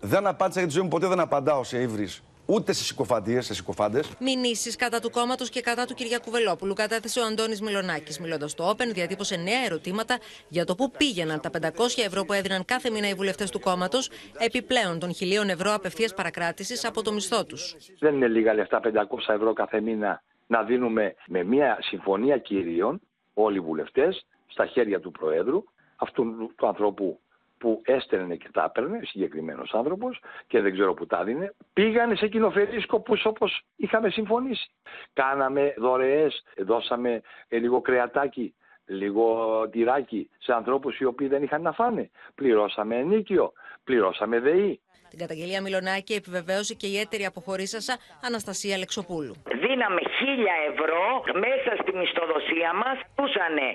[0.00, 3.55] Δεν απάντησα για τη ζωή μου, ποτέ δεν απαντάω σε ύβρις ούτε σε συκοφαντίες, σε
[3.55, 4.11] συκοφάντες.
[4.20, 8.22] Μηνύσεις κατά του κόμματος και κατά του Κυριακού Βελόπουλου κατέθεσε ο Αντώνης Μιλονάκη.
[8.22, 12.64] Μιλώντας στο Open, διατύπωσε νέα ερωτήματα για το πού πήγαιναν τα 500 ευρώ που έδιναν
[12.64, 17.44] κάθε μήνα οι βουλευτές του κόμματος, επιπλέον των χιλίων ευρώ απευθείας παρακράτησης από το μισθό
[17.44, 17.76] τους.
[17.98, 23.00] Δεν είναι λίγα λεφτά 500 ευρώ κάθε μήνα να δίνουμε με μια συμφωνία κυρίων
[23.35, 25.64] όλοι οι βουλευτές στα χέρια του Προέδρου,
[25.96, 27.20] αυτού του ανθρώπου
[27.62, 32.29] που έστελνε και τα έπαιρνε, συγκεκριμένος άνθρωπος, και δεν ξέρω που τα δίνε, πήγανε σε
[32.29, 34.70] κοινοφελεί σκοπού όπως είχαμε συμφωνήσει.
[35.12, 38.55] Κάναμε δωρεές, δώσαμε λίγο κρεατάκι,
[38.87, 42.11] λίγο τυράκι σε ανθρώπους οι οποίοι δεν είχαν να φάνε.
[42.35, 43.53] Πληρώσαμε ενίκιο,
[43.85, 44.81] πληρώσαμε ΔΕΗ.
[45.12, 47.94] Την καταγγελία Μιλονάκη επιβεβαίωσε και η έτερη αποχωρήσασα
[48.29, 49.35] Αναστασία Αλεξοπούλου.
[49.64, 51.05] Δίναμε χίλια ευρώ
[51.44, 52.96] μέσα στη μισθοδοσία μας.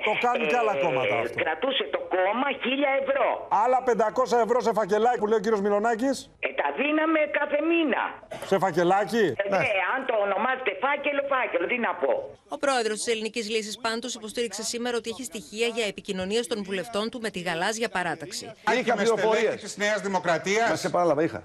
[0.08, 1.15] Το κάνουν και άλλα κόμματα.
[1.19, 1.38] Αυτό.
[1.43, 3.28] Κρατούσε το κόμμα χίλια ευρώ.
[3.63, 6.12] Άλλα 500 ευρώ σε φακελάκι που λέει ο κύριος Μιλονάκη.
[6.45, 8.04] Ε, τα δίναμε κάθε μήνα.
[8.52, 9.63] Σε φακελάκι; Ε, ναι.
[9.93, 12.12] αν το ονομάζετε φάκελο, φάκελο, τι να πω.
[12.56, 17.10] Ο πρόεδρος της Ελληνικής Λύσης πάντως υποστήριξε σήμερα ότι έχει στοιχεία για επικοινωνίες των βουλευτών
[17.12, 18.45] του με τη γαλάζια παράταξη.
[18.80, 19.56] Είχα πληροφορίες.
[19.62, 20.69] της Νέας Δημοκρατίας.
[20.69, 21.43] Μα σε παράλαβα, είχα.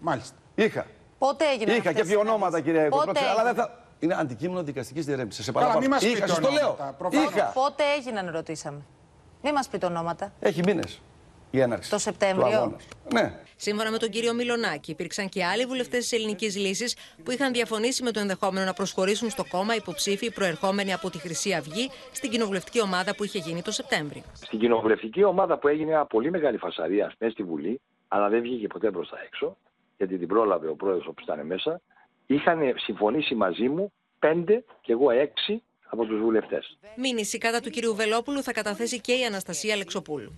[0.00, 0.36] Μάλιστα.
[0.54, 0.86] Είχα.
[1.18, 3.80] Πότε έγινε Είχα και δύο ονόματα, κύριε Πότε αλλά δεν θα.
[3.98, 5.44] Είναι αντικείμενο δικαστικής διερεύνησης.
[5.44, 5.96] Σε Καλά, παραλαμβάνω.
[5.98, 6.68] μην μας Είχα, πείτε σας το λέω.
[6.68, 7.30] ονόματα, προφανώς.
[7.32, 7.44] Είχα.
[7.54, 8.80] Πότε έγιναν, ρωτήσαμε.
[9.42, 10.32] Μην μας πείτε ονόματα.
[10.40, 11.00] Έχει μήνες
[11.50, 11.90] η έναρξη.
[11.90, 12.46] Το Σεπτέμβριο.
[12.48, 12.84] του αγώνας.
[13.12, 13.32] Ναι.
[13.56, 18.02] Σύμφωνα με τον κύριο Μιλονάκη, υπήρξαν και άλλοι βουλευτές της Ελληνικής Λύσης που είχαν διαφωνήσει
[18.02, 22.80] με το ενδεχόμενο να προσχωρήσουν στο κόμμα υποψήφοι προερχόμενοι από τη Χρυσή Αυγή στην κοινοβουλευτική
[22.80, 24.22] ομάδα που είχε γίνει το Σεπτέμβριο.
[24.32, 28.66] Στην κοινοβουλευτική ομάδα που έγινε μια πολύ μεγάλη φασαρία μέσα στη Βουλή, αλλά δεν βγήκε
[28.66, 29.56] ποτέ προ τα έξω,
[29.96, 31.80] γιατί την πρόλαβε ο πρόεδρος που ήταν μέσα,
[32.26, 36.78] είχαν συμφωνήσει μαζί μου πέντε και εγώ έξι από τους βουλευτές.
[36.96, 40.32] Μήνυση κατά του κυρίου Βελόπουλου θα καταθέσει και η Αναστασία Αλεξοπούλου.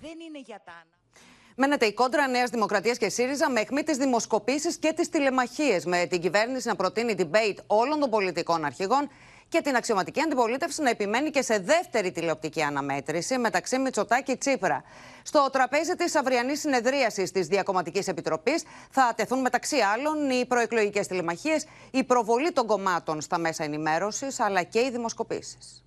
[1.57, 6.07] Μένεται η κόντρα Νέας Δημοκρατίας και ΣΥΡΙΖΑ με αιχμή τι δημοσκοπήσεις και τι τηλεμαχίες, με
[6.07, 9.09] την κυβέρνηση να προτείνει debate όλων των πολιτικών αρχηγών
[9.49, 14.83] και την αξιωματική αντιπολίτευση να επιμένει και σε δεύτερη τηλεοπτική αναμέτρηση μεταξύ Μητσοτάκη και Τσίπρα.
[15.23, 21.67] Στο τραπέζι της αυριανής συνεδρίασης της Διακομματικής Επιτροπής θα τεθούν μεταξύ άλλων οι προεκλογικές τηλεμαχίες,
[21.91, 25.83] η προβολή των κομμάτων στα μέσα ενημέρωσης αλλά και οι δημοσκοπήσεις.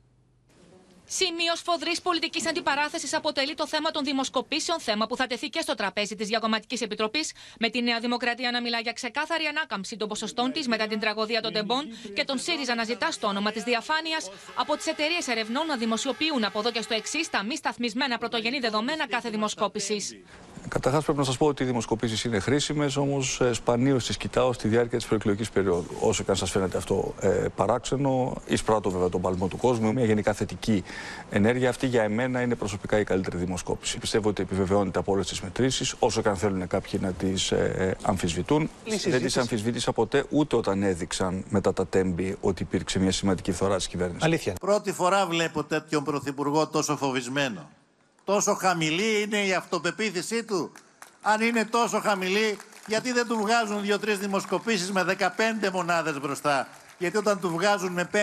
[1.14, 5.76] Σημείο σφοδρής πολιτικής αντιπαράθεσης αποτελεί το θέμα των δημοσκοπήσεων, θέμα που θα τεθεί και στο
[5.76, 10.52] τραπέζι της Διακομματικής Επιτροπής, με τη Νέα Δημοκρατία να μιλά για ξεκάθαρη ανάκαμψη των ποσοστών
[10.52, 14.30] της μετά την τραγωδία των Τεμπών και τον ΣΥΡΙΖΑ να ζητά στο όνομα της διαφάνειας
[14.56, 18.60] από τις εταιρείες ερευνών να δημοσιοποιούν από εδώ και στο εξής τα μη σταθμισμένα πρωτογενή
[18.60, 20.16] δεδομένα κάθε δημοσκόπησης.
[20.74, 24.68] Καταρχάς, πρέπει να σας πω ότι οι δημοσκοπήσεις είναι χρήσιμες, όμως σπανίως τις κοιτάω στη
[24.68, 25.96] διάρκεια της προεκλογικής περίοδου.
[26.00, 29.94] Όσο και αν σας φαίνεται αυτό ε, παράξενο, εισπράττω βέβαια τον παλμό του κόσμου.
[29.94, 30.84] Μια γενικά θετική
[31.30, 31.70] ενέργεια.
[31.70, 33.98] Αυτή για εμένα είναι προσωπικά η καλύτερη δημοσκόπηση.
[33.98, 37.96] Πιστεύω ότι επιβεβαιώνεται από όλες τις μετρήσεις, όσο και αν θέλουν κάποιοι να τις ε,
[38.02, 38.70] αμφισβητούν.
[39.08, 43.76] Δεν τις αμφισβήτησα ποτέ ούτε όταν έδειξαν μετά τα τέμπη ότι υπήρξε μια σημαντική φθορά
[43.76, 44.24] της κυβέρνησης.
[44.24, 44.54] Αλήθεια.
[44.62, 47.70] Πρώτη φορά βλέπω τέτοιον πρωθυπουργό τόσο φοβισμένο.
[48.24, 50.72] Τόσο χαμηλή είναι η αυτοπεποίθησή του;
[51.22, 52.58] Αν είναι τόσο χαμηλή,
[52.88, 56.68] γιατί δεν του βγάζουν δύο-τρεις δημοσκοπήσεις με 15 μονάδες μπροστά;
[57.02, 58.18] Γιατί όταν του βγάζουν με 5-6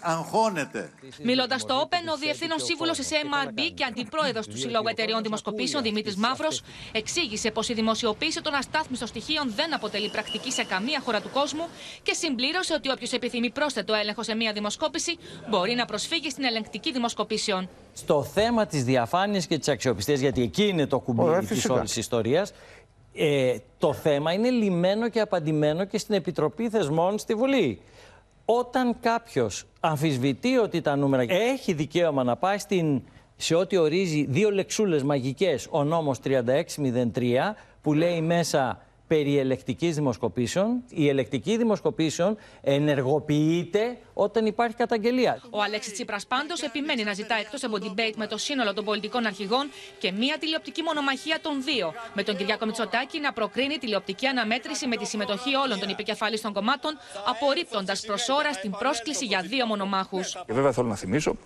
[0.00, 0.90] αγχώνεται.
[1.22, 6.16] Μιλώντας στο Open, ο Διευθύνων Σύμβουλος της MRB και Αντιπρόεδρος του Συλλόγου Εταιρεών Δημοσκοπήσεων, Δημήτρης
[6.16, 11.30] Μαύρος, εξήγησε πως η δημοσιοποίηση των αστάθμιστων στοιχείων δεν αποτελεί πρακτική σε καμία χώρα του
[11.32, 11.66] κόσμου
[12.02, 15.18] και συμπλήρωσε ότι όποιος επιθυμεί πρόσθετο έλεγχο σε μία δημοσκόπηση
[15.50, 17.68] μπορεί να προσφύγει στην ελεγκτική δημοσκοπήσεων.
[17.92, 22.52] Στο θέμα της διαφάνειας και της αξιοπιστίας, γιατί εκεί είναι το κουμπί της όλης ιστορίας,
[23.16, 27.80] ε, το θέμα είναι λιμένο και απαντημένο και στην Επιτροπή Θεσμών στη Βουλή.
[28.44, 33.02] Όταν κάποιος αμφισβητεί ότι τα νούμερα έχει δικαίωμα να πάει στην,
[33.36, 36.34] σε ό,τι ορίζει δύο λεξούλες μαγικές ο νόμος 3603
[37.82, 40.82] που λέει μέσα περί ελεκτικής δημοσκοπήσεων.
[40.88, 45.40] Η ελεκτική δημοσκοπήσεων ενεργοποιείται όταν υπάρχει καταγγελία.
[45.50, 49.26] Ο Αλέξης Τσίπρας πάντως επιμένει να ζητά εκτός από debate με το σύνολο των πολιτικών
[49.26, 51.92] αρχηγών και μία τηλεοπτική μονομαχία των δύο.
[52.14, 56.52] Με τον Κυριάκο Μητσοτάκη να προκρίνει τηλεοπτική αναμέτρηση με τη συμμετοχή όλων των υπηκεφαλής των
[56.52, 56.92] κομμάτων,
[57.26, 60.32] απορρίπτοντας προς ώρα την πρόσκληση για δύο μονομάχους.
[60.46, 61.40] Και βέβαια θέλω να θυμίσω ότι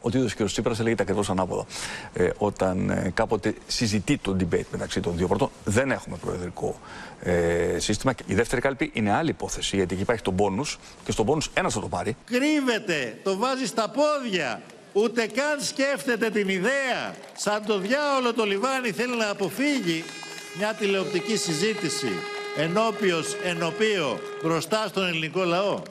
[0.00, 0.44] ο ίδιο κ.
[0.44, 1.66] Τσίπρας έλεγε ακριβώς ανάποδα.
[2.12, 6.80] Ε, όταν ε, κάποτε συζητεί το debate μεταξύ των δύο πρώτων, δεν έχουμε προεδρικό
[7.22, 8.14] ε, σύστημα.
[8.26, 10.64] Η δεύτερη κάλπη είναι άλλη υπόθεση, γιατί εκεί υπάρχει το πόνου
[11.04, 12.16] και στον πόνου ένας θα το πάρει.
[12.24, 14.62] Κρύβεται, το βάζει στα πόδια.
[14.92, 17.14] Ούτε καν σκέφτεται την ιδέα.
[17.36, 20.04] Σαν το διάολο το λιβάνι θέλει να αποφύγει
[20.58, 22.12] μια τηλεοπτική συζήτηση
[22.56, 25.82] ενώπιος ενωπίο μπροστά στον ελληνικό λαό.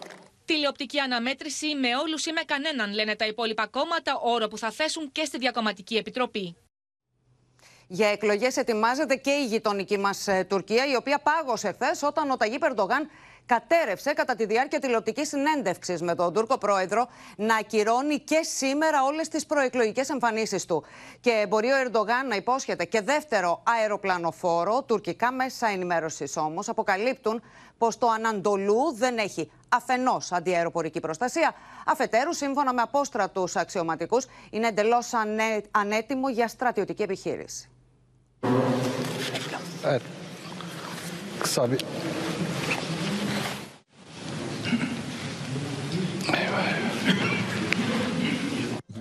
[0.47, 5.11] Τηλεοπτική αναμέτρηση με όλους ή με κανέναν, λένε τα υπόλοιπα κόμματα, όρο που θα θέσουν
[5.11, 6.55] και στη Διακομματική Επιτροπή.
[7.87, 12.37] Για εκλογές ετοιμάζεται και η γειτονική μας ε, Τουρκία, η οποία πάγωσε χθες όταν ο
[12.37, 13.09] Ταγί Περντογάν
[13.47, 19.27] κατέρευσε κατά τη διάρκεια τηλεοπτικής συνέντευξης με τον Τούρκο πρόεδρο να ακυρώνει και σήμερα όλες
[19.27, 20.83] τις προεκλογικές εμφανίσεις του.
[21.19, 24.83] Και μπορεί ο Ερντογάν να υπόσχεται και δεύτερο αεροπλανοφόρο.
[24.83, 27.41] Τουρκικά μέσα ενημέρωσης όμως αποκαλύπτουν
[27.77, 31.53] πως το Αναντολού δεν έχει αφενός αντιαεροπορική προστασία,
[31.85, 35.11] αφετέρου, σύμφωνα με απόστρατου αξιωματικούς, είναι εντελώς
[35.71, 37.69] ανέτοιμο για στρατιωτική επιχείρηση.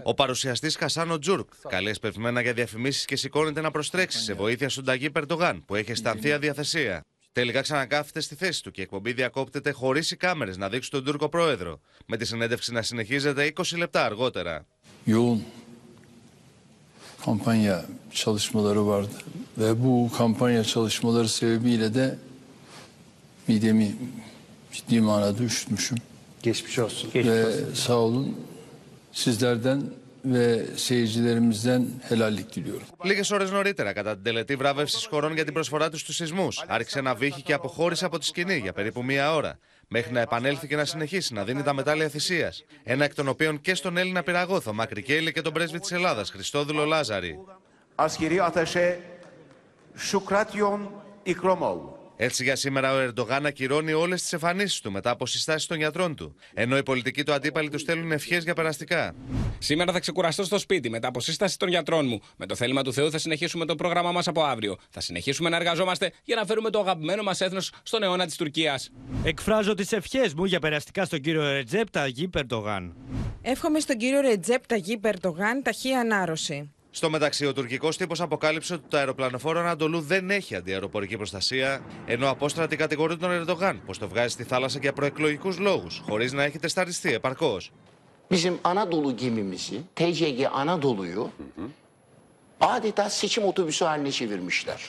[0.09, 4.85] Ο παρουσιαστής Χασάνο Τζουρκ καλεί εσπευμένα για διαφημίσεις και σηκώνεται να προστρέξει σε βοήθεια στον
[4.85, 7.01] Ταγί Περντογάν, που έχει αισθανθεί αδιαθεσία.
[7.33, 11.05] Τελικά ξανακάθεται στη θέση του και η εκπομπή διακόπτεται χωρίς οι κάμερες να δείξουν τον
[11.05, 14.67] Τούρκο πρόεδρο, με τη συνέντευξη να συνεχίζεται 20 λεπτά αργότερα.
[15.07, 15.41] Yoğun
[17.25, 19.17] kampanya çalışmaları vardı
[19.59, 22.19] ve bu kampanya çalışmaları sebebiyle de
[23.49, 23.97] midemi
[24.73, 25.99] ciddi manada üşütmüşüm.
[26.43, 27.11] Geçmiş olsun.
[27.15, 28.37] Ve sağ olun
[29.17, 29.81] sizlerden
[30.25, 32.87] ve seyircilerimizden helallik diliyorum.
[33.03, 37.01] Λίγες ώρες νωρίτερα, κατά την τελετή βράβευσης χωρών για την προσφορά τους στους σεισμούς, άρχισε
[37.01, 39.59] να βύχει και αποχώρησε από τη σκηνή για περίπου μία ώρα.
[39.89, 42.65] Μέχρι να επανέλθει και να συνεχίσει να δίνει τα μετάλλια θυσίας.
[42.83, 46.31] Ένα εκ των οποίων και στον Έλληνα πυραγό, Μάκρη Κέλλη και τον πρέσβη της Ελλάδας,
[46.31, 47.39] Χριστόδουλο Λάζαρη.
[47.99, 49.01] Askeri ateşe
[49.97, 50.91] Şukratyon
[51.25, 51.96] İkromoğlu.
[52.17, 56.17] Έτσι για σήμερα ο Ερντογάν ακυρώνει όλες τις εμφανίσεις του μετά από συστάσεις των γιατρών
[56.17, 56.37] του.
[56.55, 59.15] Ενώ οι πολιτικοί του αντίπαλοι τους στέλνουν ευχές για περαστικά.
[59.59, 62.21] Σήμερα θα ξεκουραστώ στο σπίτι μετά από σύσταση των γιατρών μου.
[62.37, 64.77] Με το θέλημα του Θεού θα συνεχίσουμε το πρόγραμμά μας από αύριο.
[64.91, 68.91] Θα συνεχίσουμε να εργαζόμαστε για να φέρουμε το αγαπημένο μας έθνος στον αιώνα της Τουρκίας.
[69.25, 72.95] Εκφράζω τις ευχές μου για περαστικά στον κύριο Ρετζέπ Ταγί Περντογάν.
[73.43, 76.71] Εύχομαι στον κύριο Ρετζέπ Ταγί Περντογάν ταχύ ανάρρωση.
[76.97, 82.31] Στο μεταξύ, ο τουρκικός τύπος αποκάλυψε ότι το αεροπλανοφόρο Ανατολού δεν έχει αντιαεροπορική προστασία, ενώ
[82.31, 86.59] απόστρατη κατηγορεί τον Ερντογάν πως το βγάζει στη θάλασσα για προεκλογικούς λόγους, χωρίς να έχει
[86.59, 87.73] τεσταριστεί επαρκώς.
[88.31, 91.31] Bizim Anadolu gemimizi, TCG Anadolu'yu
[92.59, 94.81] adeta seçim otobüsü haline çevirmişler.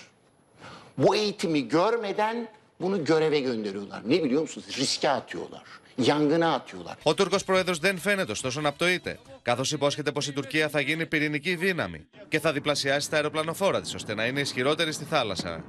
[0.97, 2.47] Bu eğitimi görmeden
[2.81, 4.01] bunu göreve gönderiyorlar.
[4.05, 4.67] Ne biliyor musunuz?
[4.77, 5.63] Riske atıyorlar.
[5.97, 6.97] Yangına atıyorlar.
[7.03, 11.05] Ο Τούρκος πρόεδρος δεν φαίνεται ωστόσο να πτωείται, καθώς υπόσχεται πως η Τουρκία θα γίνει
[11.05, 15.63] πυρηνική δύναμη και θα διπλασιάσει τα αεροπλανοφόρα της ώστε να είναι ισχυρότερη στη θάλασσα.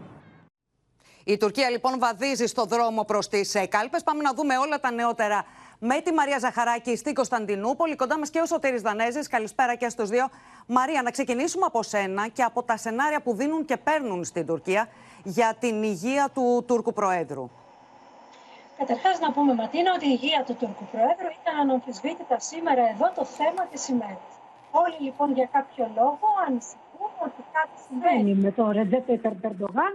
[1.25, 4.03] Η Τουρκία λοιπόν βαδίζει στο δρόμο προς τις κάλπες.
[4.03, 5.45] Πάμε να δούμε όλα τα νεότερα
[5.79, 7.97] με τη Μαρία Ζαχαράκη στη Κωνσταντινούπολη.
[7.97, 9.29] Κοντά μας και ο Σωτήρης Δανέζης.
[9.29, 10.29] Καλησπέρα και στους δύο.
[10.67, 14.89] Μαρία, να ξεκινήσουμε από σένα και από τα σενάρια που δίνουν και παίρνουν στην Τουρκία
[15.23, 17.51] για την υγεία του Τούρκου Προέδρου.
[18.79, 23.25] Καταρχάς, να πούμε, Ματίνα, ότι η υγεία του Τούρκου Προέδρου ήταν αναμφισβήτητα σήμερα εδώ το
[23.39, 24.33] θέμα της ημέρας.
[24.71, 29.07] Όλοι λοιπόν για κάποιο λόγο ανησυχούν ότι κάτι συμβαίνει με το Ρετζέπ
[29.43, 29.93] Περντογάν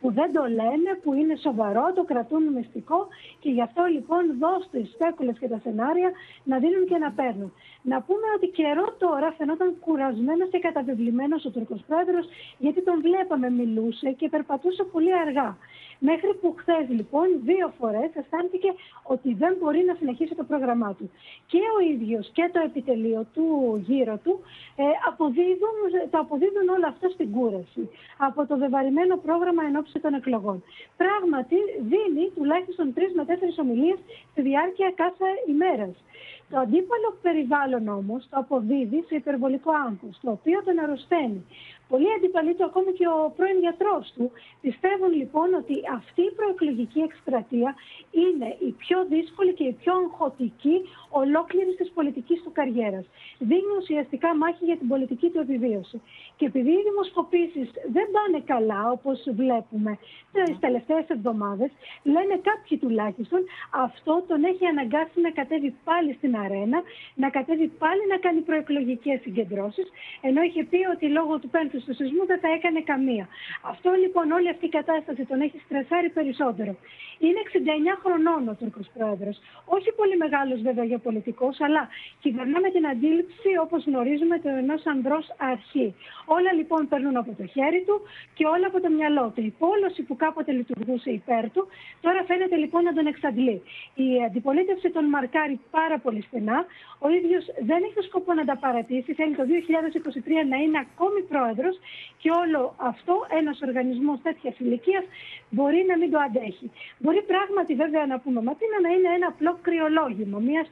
[0.00, 3.06] που δεν το λένε, που είναι σοβαρό, το κρατούν μυστικό
[3.40, 6.10] και γι' αυτό λοιπόν δώστε οι στέκουλες και τα σενάρια
[6.44, 7.52] να δίνουν και να παίρνουν.
[7.92, 12.26] Να πούμε ότι καιρό τώρα φαινόταν κουρασμένος και καταβεβλημένος ο Τουρκος πρόεδρος
[12.58, 15.56] γιατί τον βλέπαμε μιλούσε και περπατούσε πολύ αργά.
[15.98, 18.70] Μέχρι που χθες λοιπόν δύο φορές αισθάνθηκε
[19.02, 21.10] ότι δεν μπορεί να συνεχίσει το πρόγραμμά του.
[21.46, 23.46] Και ο ίδιος και το επιτελείο του
[23.86, 24.40] γύρω του
[24.76, 25.76] ε, αποδίδουν,
[26.10, 27.82] το αποδίδουν όλα αυτά στην κούραση
[28.18, 30.62] από το βεβαρημένο πρόγραμμα εν ώψη των εκλογών.
[30.96, 31.56] Πράγματι
[31.92, 33.98] δίνει τουλάχιστον τρεις με τέσσερις ομιλίες
[34.32, 35.94] στη διάρκεια κάθε ημέρας.
[36.50, 41.44] Το αντίπαλο περιβάλλον όμως το αποδίδει σε υπερβολικό άγχος, το οποίο τον αρρωσταίνει.
[41.88, 47.00] Πολλοί αντιπαλοί του, ακόμη και ο πρώην γιατρός του, πιστεύουν λοιπόν ότι αυτή η προεκλογική
[47.08, 47.74] εκστρατεία
[48.24, 50.76] είναι η πιο δύσκολη και η πιο αγχωτική
[51.10, 53.04] ολόκληρη της πολιτικής του καριέρας.
[53.38, 56.02] Δίνει ουσιαστικά μάχη για την πολιτική του επιβίωση.
[56.36, 59.98] Και επειδή οι δημοσκοπήσεις δεν πάνε καλά, όπως βλέπουμε
[60.32, 61.70] τις τελευταίες εβδομάδες,
[62.02, 66.78] λένε κάποιοι τουλάχιστον, αυτό τον έχει αναγκάσει να κατέβει πάλι στην αρένα,
[67.14, 69.86] να κατέβει πάλι να κάνει προεκλογικές συγκεντρώσεις,
[70.20, 73.28] ενώ είχε πει ότι λόγω του πέμπτου του σεισμού δεν θα έκανε καμία.
[73.62, 76.72] Αυτό λοιπόν, όλη αυτή η κατάσταση τον έχει στρεσάρει περισσότερο.
[77.18, 77.58] Είναι 69
[78.02, 79.36] χρονών ο Τούρκος πρόεδρος.
[79.76, 81.88] Όχι πολύ μεγάλος βέβαια για πολιτικός, αλλά
[82.20, 85.94] κυβερνά με την αντίληψη, όπως γνωρίζουμε, του ενός ανδρός αρχή.
[86.36, 87.96] Όλα λοιπόν παίρνουν από το χέρι του
[88.36, 89.40] και όλα από το μυαλό του.
[89.50, 91.62] Η πόλωση που κάποτε λειτουργούσε υπέρ του,
[92.00, 93.62] τώρα φαίνεται λοιπόν να τον εξαντλεί.
[93.94, 96.58] Η αντιπολίτευση τον μαρκάρει πάρα πολύ στενά.
[96.98, 99.14] Ο ίδιος δεν έχει σκοπό να τα παρατήσει.
[99.14, 101.65] Θέλει το 2023 να είναι ακόμη πρόεδρος
[102.20, 105.02] και όλο αυτό ένας οργανισμός τέτοια ηλικία
[105.50, 106.70] μπορεί να μην το αντέχει.
[106.98, 110.66] Μπορεί πράγματι βέβαια να πούμε Ματίνα να είναι ένα απλό κρυολόγημα, μια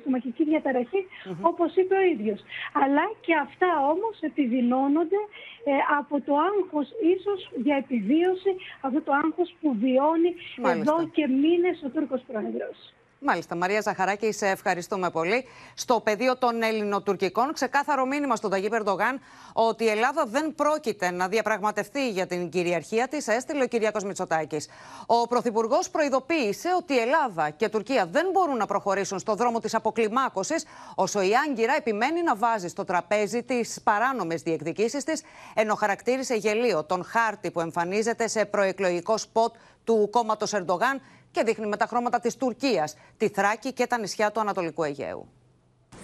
[0.00, 1.50] στομαχική διαταραχή mm-hmm.
[1.50, 2.40] όπως είπε ο ίδιος.
[2.82, 5.20] Αλλά και αυτά όμως επιδεινώνονται
[5.64, 10.34] ε, από το άγχος ίσως για επιβίωση, αυτό το άγχος που βιώνει
[10.74, 12.78] εδώ και μήνες ο Τούρκος Πρόεδρος.
[13.24, 15.44] Μάλιστα, Μαρία Ζαχαράκη, σε ευχαριστούμε πολύ.
[15.74, 19.20] Στο πεδίο των Ελληνοτουρκικών, ξεκάθαρο μήνυμα στον Ταγί Περντογάν
[19.52, 24.68] ότι η Ελλάδα δεν πρόκειται να διαπραγματευτεί για την κυριαρχία της, έστειλε ο Κυριακός Μητσοτάκης.
[25.06, 29.60] Ο Πρωθυπουργός προειδοποίησε ότι η Ελλάδα και η Τουρκία δεν μπορούν να προχωρήσουν στο δρόμο
[29.60, 35.22] της αποκλιμάκωσης, όσο η Άγκυρα επιμένει να βάζει στο τραπέζι τις παράνομες διεκδικήσεις της,
[35.54, 39.54] ενώ χαρακτήρισε γελίο τον χάρτη που εμφανίζεται σε προεκλογικό σποτ
[39.84, 41.00] του κόμματος Ερντογάν
[41.32, 45.28] και δείχνει με τα χρώματα της Τουρκίας, τη Θράκη και τα νησιά του Ανατολικού Αιγαίου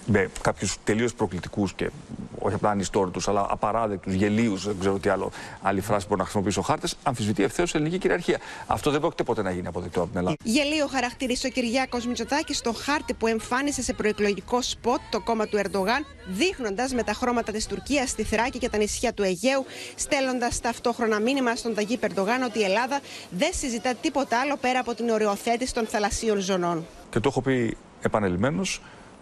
[0.07, 1.91] με κάποιους τελείως προκλητικούς και
[2.39, 5.31] όχι απλά ανιστόρητους, αλλά απαράδεκτους, γελίους, δεν ξέρω τι άλλο
[5.63, 8.39] άλλη φράση μπορεί να χρησιμοποιήσει ο χάρτη, αμφισβητεί ευθέως ελληνική κυριαρχία.
[8.67, 10.37] Αυτό δεν πρόκειται ποτέ να γίνει αποδεκτό από την Ελλάδα.
[10.43, 15.57] Γελίο χαρακτήρισε ο Κυριάκος Μητσοτάκης στο χάρτη που εμφάνισε σε προεκλογικό σποτ το κόμμα του
[15.57, 20.61] Ερντογάν, δείχνοντας με τα χρώματα της Τουρκίας στη Θράκη και τα νησιά του Αιγαίου, στέλνοντας
[20.61, 25.09] ταυτόχρονα μήνυμα στον Ταγί Περντογάν ότι η Ελλάδα δεν συζητά τίποτα άλλο πέρα από την
[25.09, 26.87] οριοθέτηση των θαλασσίων ζωνών.
[27.11, 28.63] Και το έχω πει επανελειμμένω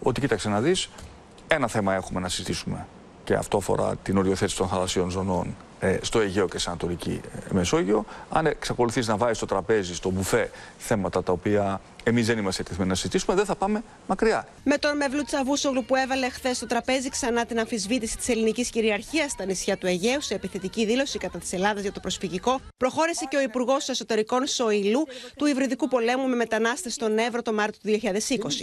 [0.03, 0.89] ότι κοίταξε να δεις,
[1.49, 2.87] ένα θέμα έχουμε να συζητήσουμε.
[3.25, 5.47] Και αυτό αφορά την οριοθέτηση των θαλασσίων ζωνών.
[5.76, 8.05] ε, στο Αιγαίο και σε Ανατολική ε, Μεσόγειο.
[8.29, 12.87] Αν εξακολουθείς να βάζεις στο τραπέζι, στο μπουφέ, θέματα τα οποία εμείς δεν είμαστε έτοιμοι
[12.87, 14.49] να συζητήσουμε, δεν θα πάμε μακριά.
[14.65, 19.31] Με τον Μευλού Τσαβούσογλου που έβαλε χθες στο τραπέζι ξανά την αμφισβήτηση της ελληνικής κυριαρχίας
[19.31, 23.37] στα νησιά του Αιγαίου σε επιθετική δήλωση κατά της Ελλάδας για το προσφυγικό, προχώρησε και
[23.37, 28.01] ο Υπουργός Εσωτερικών Σοηλού του υβριδικού πολέμου με μετανάστες στον Εύρο το Μάρτιο του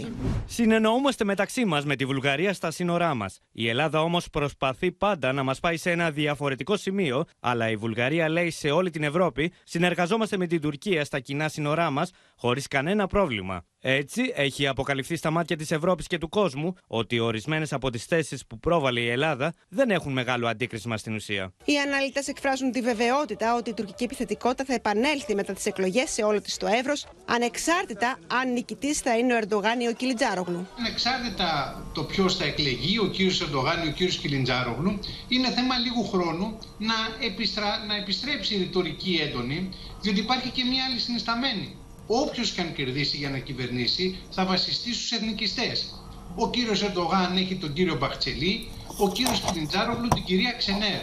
[0.02, 0.08] 2020.
[0.46, 3.40] Συνεννοούμαστε μεταξύ μας με τη Βουλγαρία στα σύνορά μας.
[3.52, 7.03] Η Ελλάδα όμως προσπαθεί πάντα να μας πάει σε ένα διαφορετικό σημείο,
[7.40, 11.90] αλλά η Βουλγαρία λέει σε όλη την Ευρώπη συνεργαζόμαστε με την Τουρκία στα κοινά σύνορά
[11.90, 13.64] μας χωρίς κανένα πρόβλημα.
[13.86, 18.46] Έτσι, έχει αποκαλυφθεί στα μάτια της Ευρώπης και του κόσμου ότι ορισμένες από τις θέσεις
[18.46, 21.52] που πρόβαλε η Ελλάδα δεν έχουν μεγάλο αντίκρισμα στην ουσία.
[21.64, 26.22] Οι αναλυτές εκφράζουν τη βεβαιότητα ότι η τουρκική επιθετικότητα θα επανέλθει μετά τις εκλογές σε
[26.22, 30.68] όλο της το εύρος, ανεξάρτητα αν νικητής θα είναι ο Ερντογάν ή ο Κιλιτζάρογλου.
[30.78, 36.04] Ανεξάρτητα το ποιος θα εκλεγεί, ο κύριος Ερντογάν ή ο κύριος Κιλιτζάρογλου, είναι θέμα λίγου
[36.04, 36.94] χρόνου να,
[37.26, 37.84] επιστρα...
[37.88, 39.68] να επιστρέψει η ρητορική έντονη,
[40.00, 44.94] διότι υπάρχει και μια άλλη συνισταμένη όποιος και αν κερδίσει για να κυβερνήσει θα βασιστεί
[44.94, 45.94] στους εθνικιστές.
[46.36, 51.00] Ο κύριος Ερντογάν έχει τον κύριο Μπαχτσελή, ο κύριος Κιλιντζάρογλου την κυρία Ξενέρ.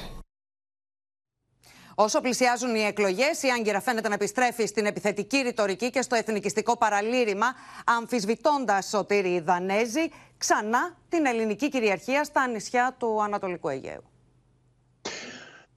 [1.95, 6.77] Όσο πλησιάζουν οι εκλογές, η Άγκυρα φαίνεται να επιστρέφει στην επιθετική ρητορική και στο εθνικιστικό
[6.77, 7.45] παραλήρημα,
[7.85, 14.10] αμφισβητώντας Σωτήρη Δανέζη ξανά την ελληνική κυριαρχία στα νησιά του Ανατολικού Αιγαίου.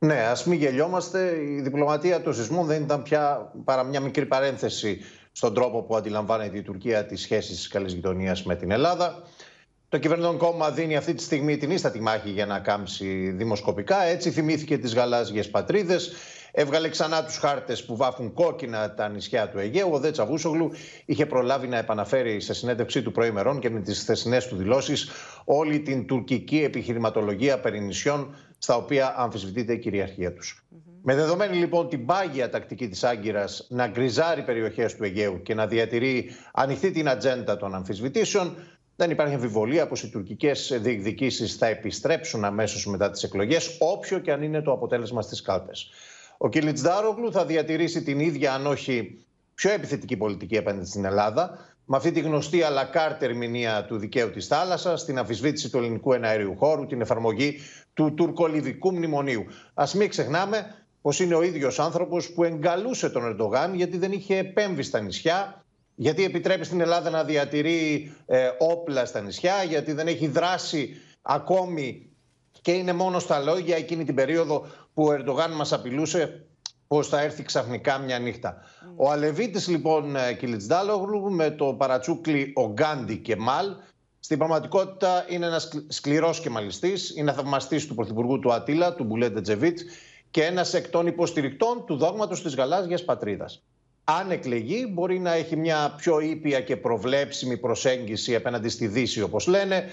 [0.05, 1.37] Ναι, ας μην γελιόμαστε.
[1.57, 4.99] Η διπλωματία του σεισμού δεν ήταν πια παρά μια μικρή παρένθεση
[5.33, 9.23] στον τρόπο που αντιλαμβάνεται η Τουρκία τις σχέσεις της καλής γειτονίας με την Ελλάδα.
[9.89, 14.03] Το κυβερνών κόμμα δίνει αυτή τη στιγμή την ίστατη μάχη για να κάμψει δημοσκοπικά.
[14.03, 16.13] Έτσι θυμήθηκε τις γαλάζιες πατρίδες.
[16.53, 19.89] Έβγαλε ξανά τους χάρτες που βάφουν κόκκινα τα νησιά του Αιγαίου.
[19.93, 20.71] Ο Δε Τσαβούσογλου
[21.05, 25.11] είχε προλάβει να επαναφέρει σε συνέντευξή του προημερών και με τις θεσινές του δηλώσεις
[25.45, 28.35] όλη την τουρκική επιχειρηματολογία περί νησιών
[28.65, 30.67] στα οποία αμφισβητείται η κυριαρχία τους.
[31.03, 35.67] Με δεδομένη λοιπόν την πάγια τακτική της Άγκυρας να γκριζάρει περιοχές του Αιγαίου και να
[35.67, 38.57] διατηρεί ανοιχτή την ατζέντα των αμφισβητήσεων,
[38.97, 44.33] δεν υπάρχει αμφιβολία πως οι τουρκικές διεκδικήσεις θα επιστρέψουν αμέσως μετά τις εκλογές, όποιο και
[44.33, 45.91] αν είναι το αποτέλεσμα στις κάλπες.
[46.39, 51.97] Ο Κιλιτζδάρογλου θα διατηρήσει την ίδια, αν όχι πιο επιθετική πολιτική απέναντι στην Ελλάδα, με
[51.97, 56.87] αυτή τη γνωστή αλακάρτ ερμηνεία του δικαίου της θάλασσας, την αμφισβήτηση του ελληνικού εναέριου χώρου,
[56.87, 57.59] την εφαρμογή
[57.95, 59.45] του τουρκολιβικού μνημονίου.
[59.75, 64.37] Ας μην ξεχνάμε πως είναι ο ίδιος άνθρωπος που εγκαλούσε τον Ερντογάν γιατί δεν είχε
[64.37, 65.65] επέμβει στα νησιά,
[65.95, 72.11] γιατί επιτρέπει στην Ελλάδα να διατηρεί ε, όπλα στα νησιά, γιατί δεν έχει δράσει ακόμη
[72.61, 76.47] και είναι μόνο στα λόγια εκείνη την περίοδο που ο Ερντογάν μας απειλούσε
[76.87, 78.57] πως θα έρθει ξαφνικά μια νύχτα.
[78.97, 83.67] Ο Αλεβίτης λοιπόν ε, Κιλιτσδάλογλου με το παρατσούκλι ο Γκάντι και Μάλ
[84.25, 89.79] στην πραγματικότητα είναι ένας σκληρός κεμαλιστής, είναι θαυμαστής του Πρωθυπουργού του Ατήλα, του Μπουλέντε Τζεβίτ
[90.31, 93.63] και ένας εκ των υποστηρικτών του δόγματος της γαλάζιας πατρίδας.
[94.05, 99.47] Αν εκλεγεί μπορεί να έχει μια πιο ήπια και προβλέψιμη προσέγγιση απέναντι στη Δύση όπως
[99.47, 99.85] λένε,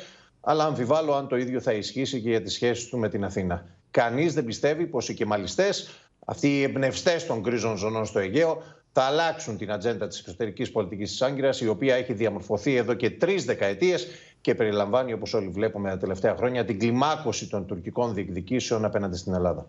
[0.41, 3.65] αλλά αμφιβάλλω αν το ίδιο θα ισχύσει και για τις σχέσεις του με την Αθήνα.
[3.91, 5.89] Κανείς δεν πιστεύει πως οι κεμαλιστές,
[6.25, 8.63] αυτοί οι εμπνευστές των κρίζων ζωνών στο Αιγαίο,
[8.93, 13.09] θα αλλάξουν την ατζέντα της εξωτερικής πολιτικής της Άγκυρας, η οποία έχει διαμορφωθεί εδώ και
[13.09, 14.07] τρεις δεκαετίες
[14.41, 19.33] και περιλαμβάνει, όπως όλοι βλέπουμε τα τελευταία χρόνια, την κλιμάκωση των τουρκικών διεκδικήσεων απέναντι στην
[19.33, 19.67] Ελλάδα.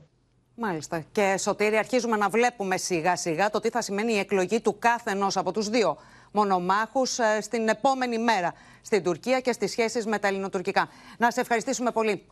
[0.55, 1.05] Μάλιστα.
[1.13, 5.11] Και Σωτήρη, αρχίζουμε να βλέπουμε σιγά σιγά το τι θα σημαίνει η εκλογή του κάθε
[5.11, 5.97] ενός από τους δύο
[6.33, 8.53] μονομάχους ε, στην επόμενη μέρα
[8.83, 10.89] στην Τουρκία και στις σχέσεις με τα ελληνοτουρκικά.
[11.19, 12.23] Να σε ευχαριστήσουμε πολύ.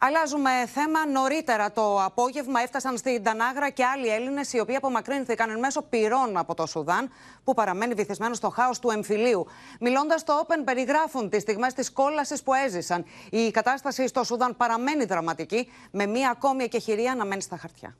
[0.00, 1.06] Αλλάζουμε θέμα.
[1.06, 6.36] Νωρίτερα το απόγευμα έφτασαν στην Τανάγρα και άλλοι Έλληνες, οι οποίοι απομακρύνθηκαν εν μέσω πυρών
[6.36, 7.10] από το Σουδάν,
[7.44, 9.46] που παραμένει βυθισμένο στο χάος του εμφυλίου.
[9.80, 13.04] Μιλώντας στο Open, περιγράφουν τις στιγμές της κόλασης που έζησαν.
[13.30, 17.96] Η κατάσταση στο Σουδάν παραμένει δραματική, με μία ακόμη εκεχηρία να μένει στα χαρτιά.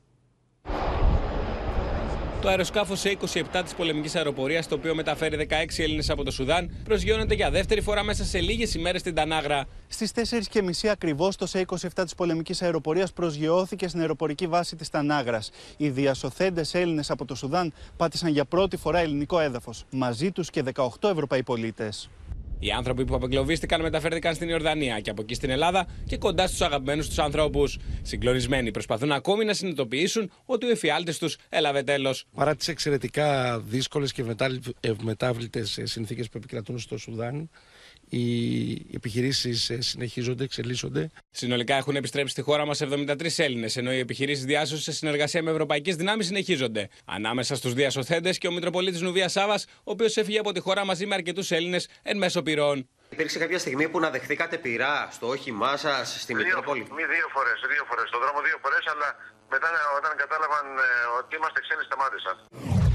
[2.41, 7.35] Το αεροσκάφο C-27 της πολεμικής αεροπορίας, το οποίο μεταφέρει 16 Έλληνες από το Σουδάν, προσγειώνεται
[7.35, 9.67] για δεύτερη φορά μέσα σε λίγες ημέρες στην Τανάγρα.
[9.89, 15.51] Στις 4.30 ακριβώς, το C-27 της πολεμικής αεροπορίας προσγειώθηκε στην αεροπορική βάση της Τανάγρας.
[15.77, 19.85] Οι διασωθέντες Έλληνες από το Σουδάν πάτησαν για πρώτη φορά ελληνικό έδαφος.
[19.91, 22.11] Μαζί τους και 18 Ευρωπαίοι πολίτες.
[22.59, 26.61] Οι άνθρωποι που απεγκλωβίστηκαν μεταφέρθηκαν στην Ιορδανία και από εκεί στην Ελλάδα και κοντά στους
[26.61, 27.79] αγαπημένους τους ανθρώπους.
[28.03, 32.25] Συγκλονισμένοι προσπαθούν ακόμη να συνειδητοποιήσουν ότι ο εφιάλτης τους έλαβε τέλος.
[32.35, 34.25] Παρά τις εξαιρετικά δύσκολες και
[34.81, 37.51] ευμετάβλητες συνθήκες που επικρατούν στο Σουδάν,
[38.09, 41.11] οι επιχειρήσεις ε, συνεχίζονται, εξελίσσονται.
[41.31, 45.51] Συνολικά έχουν επιστρέψει στη χώρα μας 73 Έλληνες, ενώ οι επιχειρήσεις διάσωσης σε συνεργασία με
[45.51, 46.89] ευρωπαϊκές δυνάμεις συνεχίζονται.
[47.05, 51.07] Ανάμεσα στους διασωθέντες και ο Μητροπολίτης Νουβίας Σάβας, ο οποίος έφυγε από τη χώρα μαζί
[51.07, 52.89] με αρκετούς Έλληνες εν μέσω πυρών.
[53.11, 57.59] Υπήρξε κάποια στιγμή που να δεχθήκατε πειρά στο όχημά σας στη Μητρόπολη; Μη δύο φορές,
[57.73, 58.09] δύο φορές.
[58.09, 59.09] Στον δρόμο δύο φορές, αλλά
[59.51, 62.88] μετά όταν κατάλαβαν ε, ότι είμαστε ξένοι, σταμάτησαν.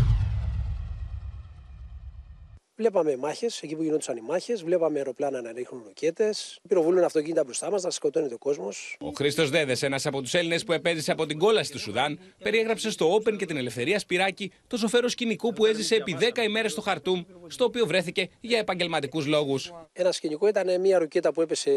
[2.75, 7.71] Βλέπαμε μάχες, εκεί που γινόντουσαν οι μάχες, βλέπαμε αεροπλάνα να ρίχνουν ροκέτες, πυροβολούν αυτοκίνητα μπροστά
[7.71, 8.97] μας, να σκοτώνεται ο κόσμος.
[8.99, 12.91] Ο Χρήστος Δέδες, ένας από τους Έλληνες που επέζησε από την κόλαση του Σουδάν, περιέγραψε
[12.91, 16.81] στο Open και την Ελευθερία Σπυράκη το σοφέρο σκηνικό που έζησε επί 10 ημέρες στο
[16.81, 19.73] Χαρτούμ, στο οποίο βρέθηκε για επαγγελματικούς λόγους.
[19.93, 21.71] Ένα σκηνικό ήταν μια ροκέτα που έπεσε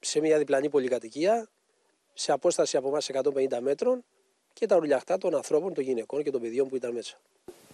[0.00, 1.48] σε μια διπλανή πολυκατοικία,
[2.14, 4.04] σε απόσταση από εμάς 150 μέτρων
[4.52, 7.20] και τα ουρλιαχτά των ανθρώπων, των γυναικών και των παιδιών που ήταν μέσα.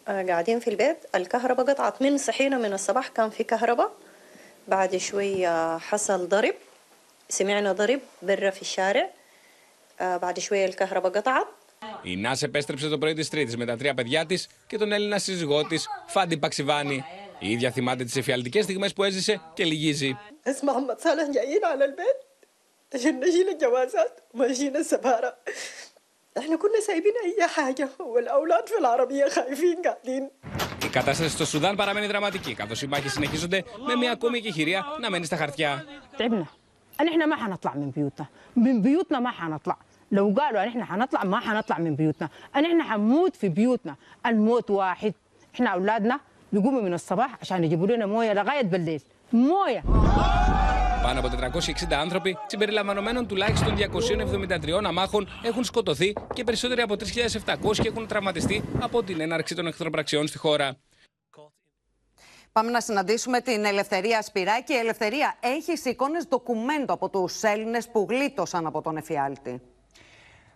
[0.08, 3.92] قاعدين في البيت الكهرباء قطعت من صحينا من الصباح كان في كهرباء
[4.68, 6.56] بعد شوية حصل ضرب
[7.30, 9.10] سمعنا ضرب برا في الشارع
[10.00, 11.48] بعد شوية الكهرباء قطعت
[12.04, 15.18] Η Νάς επέστρεψε το πρωί τη Τρίτη με τα τρία παιδιά τη και τον Έλληνα
[15.20, 17.04] σύζυγό τη, Φάντι Παξιβάνη.
[17.40, 20.18] Η ίδια θυμάται τι εφιαλτικέ στιγμέ που έζησε και λυγίζει.
[20.48, 22.20] اسمع محمد صالح جايين على البيت
[22.94, 25.38] عشان نشيل الجوازات وماشيين السفارة
[26.38, 30.30] احنا كنا سايبين اي حاجه والاولاد في العربيه خايفين قاعدين
[30.86, 35.10] Η κατάσταση στο Σουδάν παραμένει δραματική, καθώ οι μάχε συνεχίζονται με μια ακόμη εκεχηρία να
[35.10, 35.86] μένει στα χαρτιά.
[36.18, 36.46] تعبنا
[37.02, 38.26] ان احنا ما حنطلع من بيوتنا
[38.56, 39.78] من بيوتنا ما حنطلع
[40.12, 44.70] لو قالوا ان احنا حنطلع ما حنطلع من بيوتنا ان احنا حنموت في بيوتنا الموت
[44.72, 45.14] واحد
[45.56, 46.20] احنا اولادنا
[46.54, 49.02] بيقوموا من الصباح عشان يجيبوا لنا مويه لغايه بالليل
[49.34, 49.84] مويه
[51.03, 58.07] Πάνω από 460 άνθρωποι, συμπεριλαμβανομένων τουλάχιστον 273 αμάχων, έχουν σκοτωθεί και περισσότεροι από 3.700 έχουν
[58.07, 60.77] τραυματιστεί από την έναρξη των εχθροπραξιών στη χώρα.
[62.53, 64.73] Πάμε να συναντήσουμε την Ελευθερία Σπυράκη.
[64.73, 69.61] Η Ελευθερία, έχεις εικόνες ντοκουμέντο από τους Έλληνες που γλίτωσαν από τον εφιάλτη.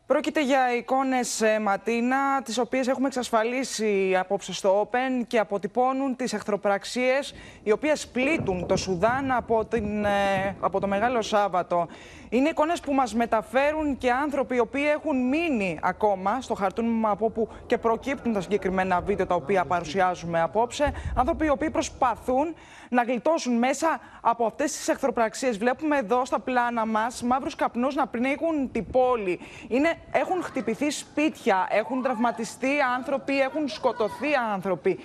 [0.06, 6.32] Πρόκειται για εικόνες ε, Ματίνα, τις οποίες έχουμε εξασφαλίσει απόψε στο Open και αποτυπώνουν τις
[6.32, 11.88] εχθροπραξίες οι οποίες πλήττουν το Σουδάν από, την, ε, από το Μεγάλο Σάββατο.
[12.28, 17.24] Είναι εικόνες που μας μεταφέρουν και άνθρωποι οι οποίοι έχουν μείνει ακόμα στο χαρτούν από
[17.24, 20.92] όπου και προκύπτουν τα συγκεκριμένα βίντεο τα οποία παρουσιάζουμε απόψε.
[21.16, 22.54] Άνθρωποι οι οποίοι προσπαθούν
[22.88, 25.58] να γλιτώσουν μέσα από αυτές τις εχθροπραξίες.
[25.58, 29.40] Βλέπουμε εδώ στα πλάνα μας μαύρους καπνούς να πνίγουν την πόλη.
[29.68, 34.98] Είναι, έχουν χτυπηθεί σπίτια, έχουν τραυματιστεί άνθρωποι, έχουν σκοτωθεί άνθρωποι.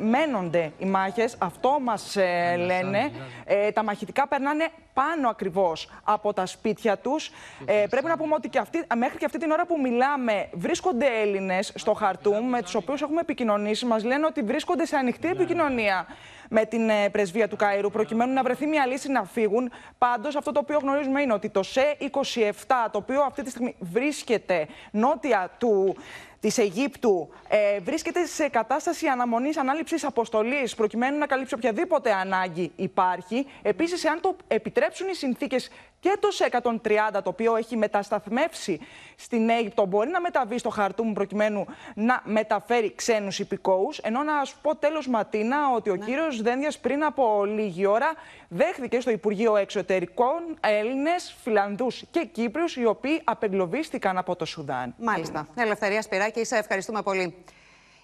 [0.00, 3.10] μένονται οι μάχες, αυτό μας ε, λένε.
[3.44, 7.30] Ε, τα μαχητικά περνάνε πάνω ακριβώς από τα σπίτια τους.
[7.64, 11.06] Ε, πρέπει να πούμε ότι και αυτή, μέχρι και αυτή την ώρα που μιλάμε βρίσκονται
[11.22, 13.86] Έλληνες στο Χαρτούμ με τους οποίους έχουμε επικοινωνήσει.
[13.86, 15.32] Μας λένε ότι βρίσκονται σε ανοιχτή ναι.
[15.32, 16.06] επικοινωνία
[16.48, 19.70] με την ε, πρεσβεία του Καΐρου προκειμένου να βρεθεί μια λύση να φύγουν.
[19.98, 22.52] Πάντως αυτό το οποίο γνωρίζουμε είναι ότι το ΣΕ27
[22.90, 25.96] το οποίο αυτή τη στιγμή βρίσκεται νότια του
[26.40, 33.46] της Αιγύπτου ε, βρίσκεται σε κατάσταση αναμονής ανάληψης αποστολής προκειμένου να καλύψει οποιαδήποτε ανάγκη υπάρχει.
[33.62, 35.70] Επίσης, εάν το επιτρέψουν οι συνθήκες
[36.00, 36.68] και το σε 130
[37.12, 38.80] το οποίο έχει μετασταθμεύσει
[39.16, 43.98] στην Αίγυπτο μπορεί να μεταβεί στο Χαρτούμ προκειμένου να μεταφέρει ξένους υπηκόους.
[43.98, 46.04] Ενώ να σου πω τέλος Ματίνα ότι ο ναι.
[46.04, 48.12] κύριος Δένδιας πριν από λίγη ώρα
[48.48, 54.94] δέχθηκε στο Υπουργείο Εξωτερικών Έλληνες, Φιλανδούς και Κύπριους οι οποίοι απεγκλωβίστηκαν από το Σουδάν.
[54.98, 55.48] Μάλιστα.
[55.54, 57.34] Ελευθερία Σπυράκη, σε ευχαριστούμε πολύ.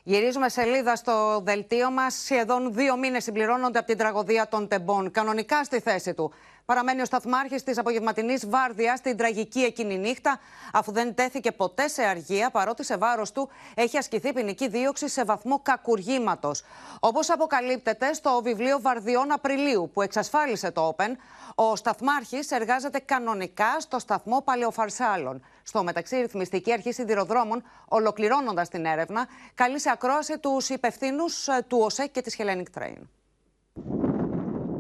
[0.07, 2.15] Γυρίζουμε σελίδα στο δελτίο μας.
[2.15, 5.11] Σχεδόν δύο μήνες συμπληρώνονται από την τραγωδία των Τεμπών.
[5.11, 6.33] Κανονικά στη θέση του.
[6.67, 10.41] Παραμένει ο σταθμάρχης της απογευματινής βάρδιας στην τραγική εκείνη νύχτα,
[10.73, 15.25] αφού δεν τέθηκε ποτέ σε αργία, παρότι σε βάρος του έχει ασκηθεί ποινική δίωξη σε
[15.25, 16.63] βαθμό κακουργήματος.
[17.01, 21.11] Όπως αποκαλύπτεται στο βιβλίο Βαρδιών Απριλίου, που εξασφάλισε το Open,
[21.55, 25.45] ο σταθμάρχης εργάζεται κανονικά στο σταθμό Παλαιοφαρσάλων.
[25.63, 31.65] Στο μεταξύ, η Ρυθμιστική Αρχή Σιδηροδρόμων, ολοκληρώνοντας την έρευνα, καλεί σε ακρόαση τους υπευθύνους ε,
[31.69, 32.99] του ΟΣΕ και της Hellenic Train.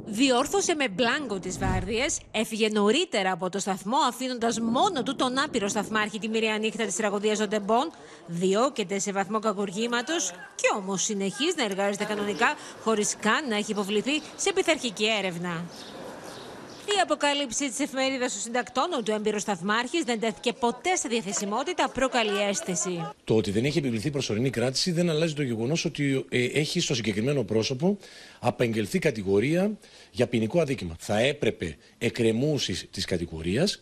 [0.06, 5.68] Διόρθωσε με μπλάνκο τις βάρδιες, έφυγε νωρίτερα από το σταθμό, αφήνοντας μόνο του τον άπειρο
[5.68, 7.90] σταθμάρχη τη μοιραία νύχτα της τραγωδίας των Τεμπών.
[8.26, 14.22] Διώκεται σε βαθμό κακουργήματος και όμως συνεχίζει να εργάζεται κανονικά, χωρίς καν να έχει υποβληθεί
[14.36, 15.64] σε πειθαρχική έρευνα.
[16.86, 21.88] Η αποκάλυψη της εφημερίδας των συντακτών ότι ο έμπειρο σταθμάρχη δεν τέθηκε ποτέ σε διαθεσιμότητα
[21.88, 23.06] προκαλεί αίσθηση.
[23.24, 26.94] Το ότι δεν έχει επιβληθεί προσωρινή κράτηση δεν αλλάζει το γεγονός ότι ε, έχει στο
[26.94, 27.98] συγκεκριμένο πρόσωπο
[28.40, 29.78] απαγγελθεί κατηγορία
[30.10, 30.96] για ποινικό αδίκημα.
[30.98, 33.80] Θα έπρεπε εκκρεμούσεις της κατηγορίας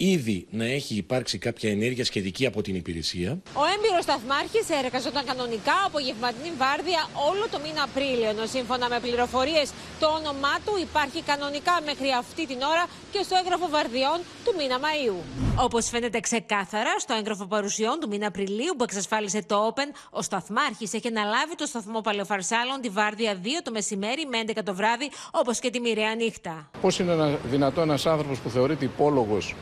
[0.00, 3.30] ήδη να έχει υπάρξει κάποια ενέργεια σχετική από την υπηρεσία.
[3.54, 8.28] Ο έμπειρος σταθμάρχης εργαζόταν κανονικά από γευματινή βάρδια όλο το μήνα Απρίλιο.
[8.28, 9.68] Ενώ σύμφωνα με πληροφορίες,
[10.02, 14.76] το όνομά του υπάρχει κανονικά μέχρι αυτή την ώρα και στο έγγραφο βαρδιών του μήνα
[14.84, 15.18] Μαΐου.
[15.66, 20.92] Όπως φαίνεται ξεκάθαρα στο έγγραφο παρουσιών του μήνα Απριλίου που εξασφάλισε το Open, ο σταθμάρχης
[20.92, 25.58] έχει αναλάβει το σταθμό Παλαιοφαρσάλων τη βάρδια 2 το μεσημέρι με 11 το βράδυ, όπως
[25.58, 26.70] και τη μοιραία νύχτα.
[26.80, 29.54] Πώς είναι δυνατό ένας άνθρωπος που θεωρείται υπόλογος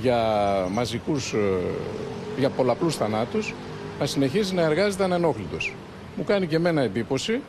[0.00, 0.18] για
[0.72, 1.58] μαζικούς, ε,
[2.38, 3.54] για πολλαπλούς θανάτους,
[3.98, 5.74] να συνεχίζει να εργάζεται ανενόχλητος.
[6.16, 7.40] Μου κάνει και εμένα εντύπωση.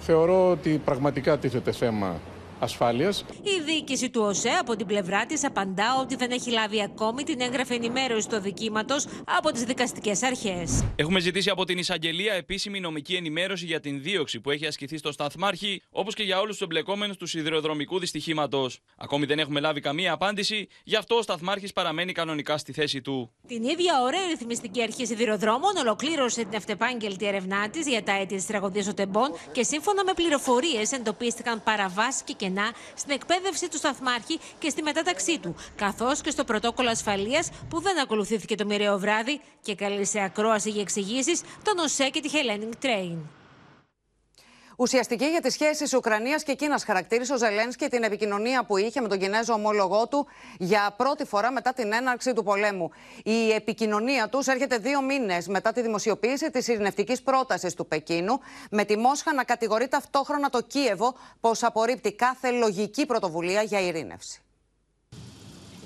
[0.00, 2.16] Θεωρώ ότι πραγματικά τίθεται θέμα
[2.60, 3.24] ασφάλειας.
[3.42, 7.40] Η διοίκηση του ΟΣΕ από την πλευρά της απαντά ότι δεν έχει λάβει ακόμη την
[7.40, 10.84] έγγραφη ενημέρωση του αδικήματος από τις δικαστικές αρχές.
[10.96, 15.12] Έχουμε ζητήσει από την εισαγγελία επίσημη νομική ενημέρωση για την δίωξη που έχει ασκηθεί στο
[15.12, 18.80] Σταθμάρχη, όπως και για όλους τους εμπλεκόμενους του σιδηροδρομικού δυστυχήματος.
[18.96, 23.30] Ακόμη δεν έχουμε λάβει καμία απάντηση, γι' αυτό ο Σταθμάρχης παραμένει κανονικά στη θέση του.
[23.46, 28.36] Την ίδια ώρα η ρυθμιστική αρχή σιδηροδρόμων ολοκλήρωσε την αυτεπάγγελτη ερευνά της για τα αίτια
[28.36, 32.34] της τραγωδίας των Τεμπών και σύμφωνα με πληροφορίες εντοπίστηκαν παραβάσεις και
[32.94, 38.00] στην εκπαίδευση του σταθμάρχη και στη μετάταξή του, καθώς και στο πρωτόκολλο ασφαλείας που δεν
[38.00, 42.84] ακολουθήθηκε το μοιραίο βράδυ και καλεί σε ακρόαση για εξηγήσεις τον ΟΣΕ και τη Hellenic
[42.86, 43.39] Train.
[44.80, 49.08] Ουσιαστική για τις σχέσεις Ουκρανίας και Κίνας χαρακτήρισε ο Ζελένσκι την επικοινωνία που είχε με
[49.08, 50.26] τον Κινέζο ομόλογό του
[50.58, 52.90] για πρώτη φορά μετά την έναρξη του πολέμου.
[53.24, 58.84] Η επικοινωνία τους έρχεται δύο μήνες μετά τη δημοσιοποίηση της ειρηνευτικής πρότασης του Πεκίνου, με
[58.84, 64.42] τη Μόσχα να κατηγορεί ταυτόχρονα το Κίεβο πως απορρίπτει κάθε λογική πρωτοβουλία για ειρήνευση.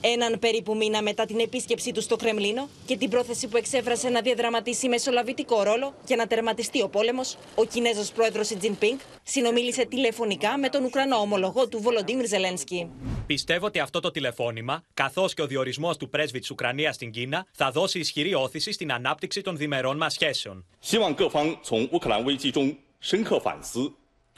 [0.04, 4.22] Έναν περίπου μήνα μετά την επίσκεψή του στο Κρεμλίνο και την πρόθεση που εξέφρασε να
[4.22, 7.22] διαδραματίσει μεσολαβητικό ρόλο για να τερματιστεί ο πόλεμο,
[7.56, 12.90] ο Κινέζο πρόεδρο Σι Τζινπίνγκ συνομίλησε τηλεφωνικά με τον Ουκρανό ομολογό του Βολοντίμιρ Ζελένσκι.
[13.26, 17.46] Πιστεύω ότι αυτό το τηλεφώνημα, καθώ και ο διορισμό του πρέσβη τη Ουκρανία στην Κίνα,
[17.52, 20.66] θα δώσει ισχυρή όθηση στην ανάπτυξη των διμερών μα σχέσεων.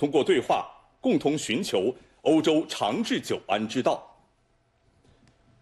[0.02, 0.68] 通过对话
[1.00, 4.05] 共同寻求欧洲长治久安之道。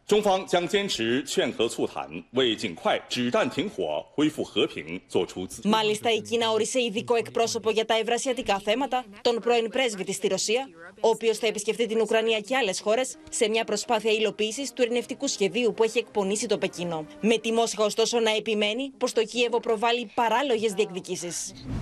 [0.06, 5.62] 中方将坚持劝和促谈，为尽快止弹停火、恢复和平做出自。
[5.68, 10.28] Μάλιστα, η Κίνα όρισε ειδικό εκπρόσωπο για τα ευρασιατικά θέματα, τον πρώην πρέσβη τη στη
[10.28, 10.70] Ρωσία,
[11.00, 15.28] ο οποίο θα επισκεφτεί την Ουκρανία και άλλε χώρε σε μια προσπάθεια υλοποίηση του ειρηνευτικού
[15.28, 17.06] σχεδίου που έχει εκπονήσει το Πεκίνο.
[17.22, 21.32] Με τη Μόσχα, ωστόσο, να επιμένει πω το Κίεβο προβάλλει παράλογε διεκδικήσει.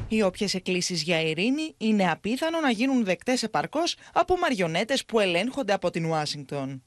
[0.08, 5.74] Οι όποιε εκκλήσει για ειρήνη είναι απίθανο να γίνουν δεκτέ επαρκώ από μαριονέτε που ελέγχονται
[5.74, 6.84] από την Ουάσιγκτον.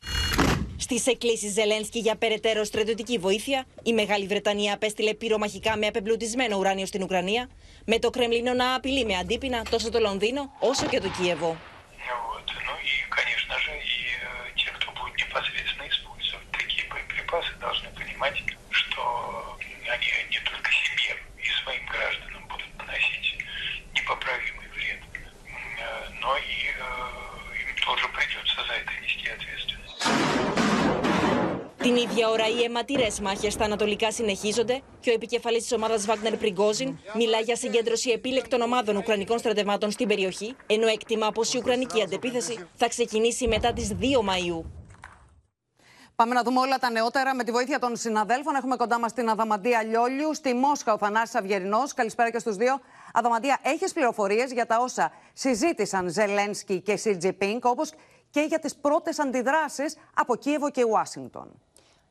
[0.78, 6.86] Στι εκκλήσει Ζελένσκι για περαιτέρω στρατιωτική βοήθεια, η Μεγάλη Βρετανία απέστειλε πυρομαχικά με απεμπλουτισμένο ουράνιο
[6.86, 7.48] στην Ουκρανία,
[7.84, 11.56] με το Κρεμλίνο να απειλεί με αντίπεινα τόσο το Λονδίνο όσο και το Κίεβο.
[18.20, 18.53] конечно
[31.85, 36.37] Την ίδια ώρα, οι αιματηρές μάχες στα Ανατολικά συνεχίζονται και ο επικεφαλής της ομάδας Βάγνερ
[36.37, 42.01] Πριγκόζιν μιλά για συγκέντρωση επίλεκτων ομάδων Ουκρανικών στρατευμάτων στην περιοχή, ενώ εκτιμά πως η Ουκρανική
[42.01, 44.71] αντεπίθεση θα ξεκινήσει μετά τις 2 Μαου.
[46.15, 48.55] Πάμε να δούμε όλα τα νεότερα με τη βοήθεια των συναδέλφων.
[48.55, 51.83] Έχουμε κοντά μας την Αδαμαντία Λιόλιου, στη Μόσχα ο Θανάσης Αυγερινό.
[51.95, 52.79] Καλησπέρα και στους δύο.
[53.13, 57.91] Αδαμαντία, έχεις πληροφορίες για τα όσα συζήτησαν Ζελένσκι και Σι Πίνκ, όπως
[58.29, 61.59] και για τις πρώτες αντιδράσεις από Κίεβο και Ουάσιγκτον;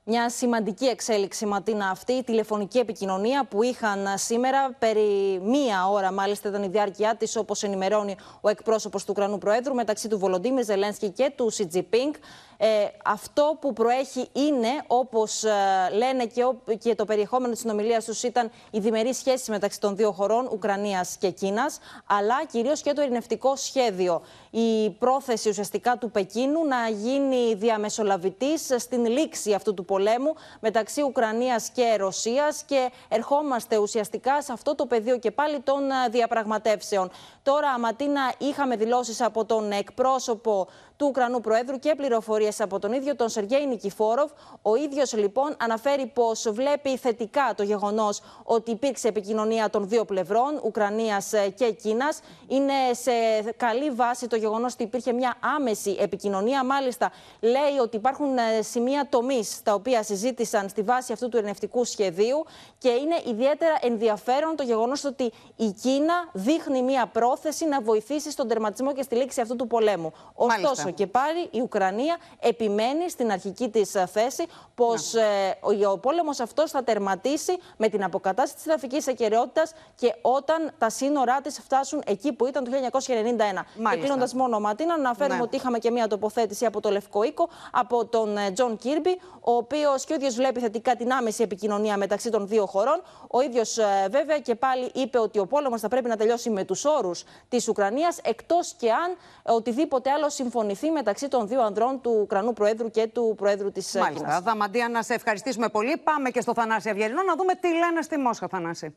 [0.07, 6.49] Μια σημαντική εξέλιξη, Ματίνα, αυτή η τηλεφωνική επικοινωνία που είχαν σήμερα περί μία ώρα, μάλιστα
[6.49, 11.11] ήταν η διάρκεια της, όπως ενημερώνει ο εκπρόσωπος του Ουκρανού Προέδρου, μεταξύ του Βολοντίμι Ζελένσκι
[11.11, 12.15] και του Σιτζιπίνκ.
[12.57, 12.69] Ε,
[13.05, 15.51] αυτό που προέχει είναι, όπως ε,
[15.93, 19.97] λένε και, ο, και το περιεχόμενο της συνομιλίας τους ήταν η διμερή σχέση μεταξύ των
[19.97, 24.23] δύο χωρών, Ουκρανίας και Κίνας, αλλά κυρίως και το ειρηνευτικό σχέδιο.
[24.51, 31.69] Η πρόθεση ουσιαστικά του Πεκίνου να γίνει διαμεσολαβητής στην λήξη αυτού του πολέμου μεταξύ Ουκρανίας
[31.69, 37.11] και Ρωσίας και ερχόμαστε ουσιαστικά σε αυτό το πεδίο και πάλι των ε, διαπραγματεύσεων.
[37.45, 43.17] Τώρα, Ματίνα, είχαμε δηλώσεις από τον εκπρόσωπο του Ουκρανού Προέδρου και πληροφορίες από τον ίδιο
[43.17, 44.31] τον Σεργέη Νικηφόροβ.
[44.63, 50.61] Ο ίδιος λοιπόν αναφέρει πως βλέπει θετικά το γεγονός ότι υπήρξε επικοινωνία των δύο πλευρών,
[50.65, 52.21] Ουκρανίας και Κίνας.
[52.49, 53.11] Είναι σε
[53.57, 56.65] καλή βάση το γεγονός ότι υπήρχε μια άμεση επικοινωνία.
[56.65, 62.45] Μάλιστα, λέει ότι υπάρχουν σημεία τομής τα οποία συζήτησαν στη βάση αυτού του ειρηνευτικού σχεδίου
[62.79, 68.49] και είναι ιδιαίτερα ενδιαφέρον το γεγονός ότι η Κίνα δείχνει μια πρόθεση να βοηθήσει στον
[68.49, 70.13] τερματισμό και στη λήξη αυτού του πολέμου.
[70.35, 75.59] Ωστόσο, και πάλι η Ουκρανία επιμένει στην αρχική της θέση πως ε,
[75.93, 81.41] ο πόλεμος αυτός θα τερματίσει με την αποκατάσταση της εδαφικής ακεραιότητας και όταν τα σύνορά
[81.41, 83.91] της φτάσουν εκεί που ήταν το 1991.
[83.91, 85.43] Και κλείνοντας μόνο Ματίνα, να αναφέρουμε Ναι.
[85.43, 89.53] ότι είχαμε και μια τοποθέτηση από το Λευκό Οίκο, από τον ε, Τζον Κίρμπι, ο
[89.53, 93.03] οποίος και ο ίδιος βλέπει θετικά την άμεση επικοινωνία μεταξύ των δύο χωρών.
[93.31, 96.65] Ο ίδιος ε, βέβαια και πάλι είπε ότι ο πόλεμος θα πρέπει να τελειώσει με
[96.65, 99.11] τους όρους της Ουκρανίας, εκτός και αν
[99.43, 103.95] ε, οτιδήποτε άλλο συμφωνηθεί μεταξύ των δύο ανδρών του Ουκρανού Προέδρου και του Προέδρου της
[103.95, 104.27] ε, Μάλιστα.
[104.27, 104.43] Κίνας.
[104.43, 105.97] Δαμαντία, να σε ευχαριστήσουμε πολύ.
[105.97, 108.95] Πάμε και στο Θανάση Αυγερινό να δούμε τι λένε στη Μόσχα, Θανάση.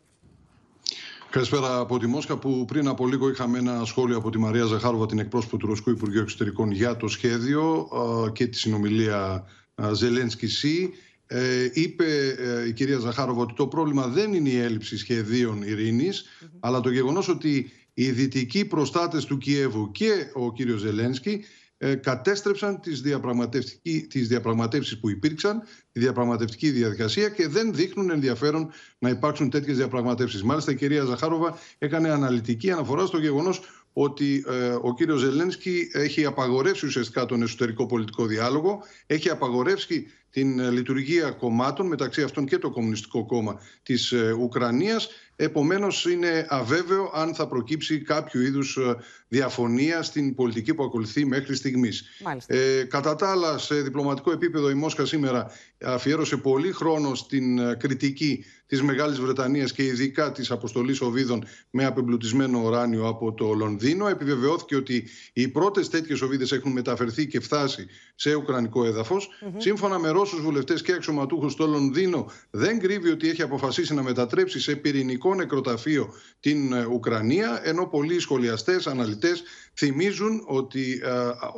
[1.30, 5.06] Καλησπέρα από τη Μόσχα που πριν από λίγο είχαμε ένα σχόλιο από τη Μαρία Ζαχάροβα,
[5.06, 7.90] την εκπρόσωπο του Ρωσικού Υπουργείου Εξωτερικών για το σχέδιο
[8.28, 9.46] ε, και τη συνομιλία
[9.92, 10.94] Ζελένσκι-Σι.
[11.28, 12.06] Ε, είπε
[12.38, 16.26] ε, η κυρία Ζαχάροβα ότι το πρόβλημα δεν είναι η έλλειψη σχεδίων ειρήνης,
[16.60, 21.44] αλλά το γεγονός ότι οι δυτικοί προστάτες του Κιέβου και ο κύριος Ζελένσκι
[21.78, 28.72] ε, κατέστρεψαν τις, διαπραγματευτικοί- τις διαπραγματεύσεις που υπήρξαν, τη διαπραγματευτική διαδικασία και δεν δείχνουν ενδιαφέρον
[29.00, 30.44] να υπάρξουν τέτοιες διαπραγματεύσεις.
[30.44, 33.62] Μάλιστα η κυρία Ζαχάροβα έκανε αναλυτική αναφορά στο γεγονός
[33.94, 40.60] ότι ε, ο κύριος Ζελένσκι έχει απαγορεύσει ουσιαστικά τον εσωτερικό πολιτικό διάλογο, έχει απαγορεύσει την
[40.60, 45.10] ε, λειτουργία κομμάτων, μεταξύ αυτών και το Κομμουνιστικό Κόμμα της ε, Ουκρανίας.
[45.40, 48.96] Επομένως είναι αβέβαιο αν θα προκύψει κάποιο είδους ε,
[49.28, 52.04] διαφωνία στην πολιτική που ακολουθεί μέχρι στιγμής.
[52.24, 52.56] Μάλιστα.
[52.56, 55.52] Ε, κατά τα άλλα, σε διπλωματικό επίπεδο η Μόσχα σήμερα
[55.84, 61.86] αφιέρωσε πολύ χρόνο στην ε, κριτική της Μεγάλης Βρετανίας και ειδικά της αποστολής οβίδων με
[61.86, 64.08] απεμπλουτισμένο ουράνιο από το Λονδίνο.
[64.08, 69.30] Επιβεβαιώθηκε ότι οι πρώτες τέτοιες οβίδες έχουν μεταφερθεί και φτάσει σε ουκρανικό έδαφος.
[69.58, 74.60] Σύμφωνα με Ρώσους βουλευτές και αξιωματούχους στο Λονδίνο δεν κρύβει ότι έχει αποφασίσει να μετατρέψει
[74.60, 79.44] σε πυρηνικό νεκροταφείο την ε, Ουκρανία, ενώ πολλοί σχολιαστές, αναλυτές
[79.76, 81.10] θυμίζουν ότι ε,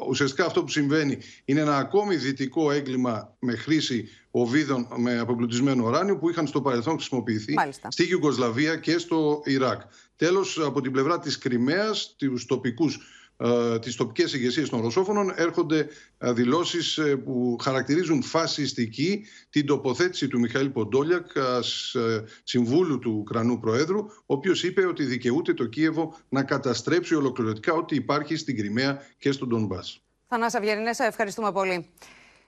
[0.07, 6.17] ουσιαστικά αυτό που συμβαίνει είναι ένα ακόμη δυτικό έγκλημα με χρήση οβίδων με απεμπλουτισμένο ουράνιο
[6.17, 7.91] που είχαν στο παρελθόν χρησιμοποιηθεί Μάλιστα.
[7.91, 9.81] στη Γιουγκοσλαβία και στο Ιράκ.
[10.15, 12.99] Τέλος, από την πλευρά της Κρυμαίας, τους τοπικούς ε,
[13.81, 15.87] τις τοπικές ηγεσίες των Ρωσόφωνων έρχονται
[16.17, 21.39] ε, δηλώσεις ε, που χαρακτηρίζουν φασιστική την τοποθέτηση του Μιχαήλ Ποντόλιακ, ε,
[21.99, 27.73] ε, συμβούλου του Ουκρανού Προέδρου, ο οποίος είπε ότι δικαιούται το Κίεβο να καταστρέψει ολοκληρωτικά
[27.73, 30.01] ό,τι υπάρχει στην Κρυμαία και στον Ντονμπάς.
[30.27, 31.89] Θανάσα Αυγερινέ, σε ευχαριστούμε πολύ.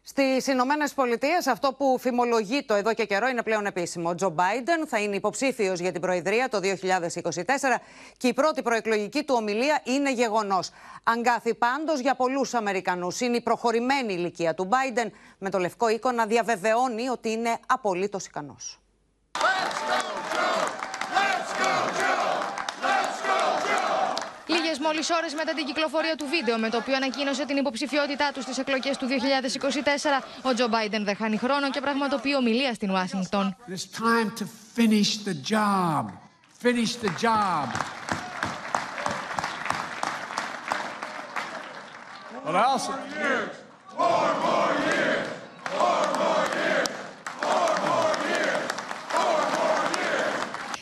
[0.04, 4.10] Στις Ηνωμένες Πολιτείες, αυτό που φημολογείται εδώ και καιρό είναι πλέον επίσημο.
[4.10, 7.82] Ο Τζο Μπάιντεν θα είναι υποψήφιος για την Προεδρία το 2024
[8.18, 10.70] και η πρώτη προεκλογική του ομιλία είναι γεγονός.
[11.04, 13.20] Αγκάθι πάντως για πολλούς Αμερικανούς.
[13.20, 18.26] Είναι η προχωρημένη ηλικία του Μπάιντεν, με το λευκό οίκο να διαβεβαιώνει ότι είναι απολύτως
[18.26, 18.80] ικανός.
[24.82, 28.44] Λίγες μόλις ώρες μετά την κυκλοφορία του βίντεο με το οποίο ανακοίνωσε την υποψηφιότητά τους
[28.44, 33.56] στις εκλογές του 2024, ο Τζο Μπάιντεν δεν χάνει χρόνο και πραγματοποιεί ομιλία στην Ουάσιγκτον.
[33.68, 34.46] It's time to
[34.78, 36.04] finish the job.
[36.64, 37.12] Finish the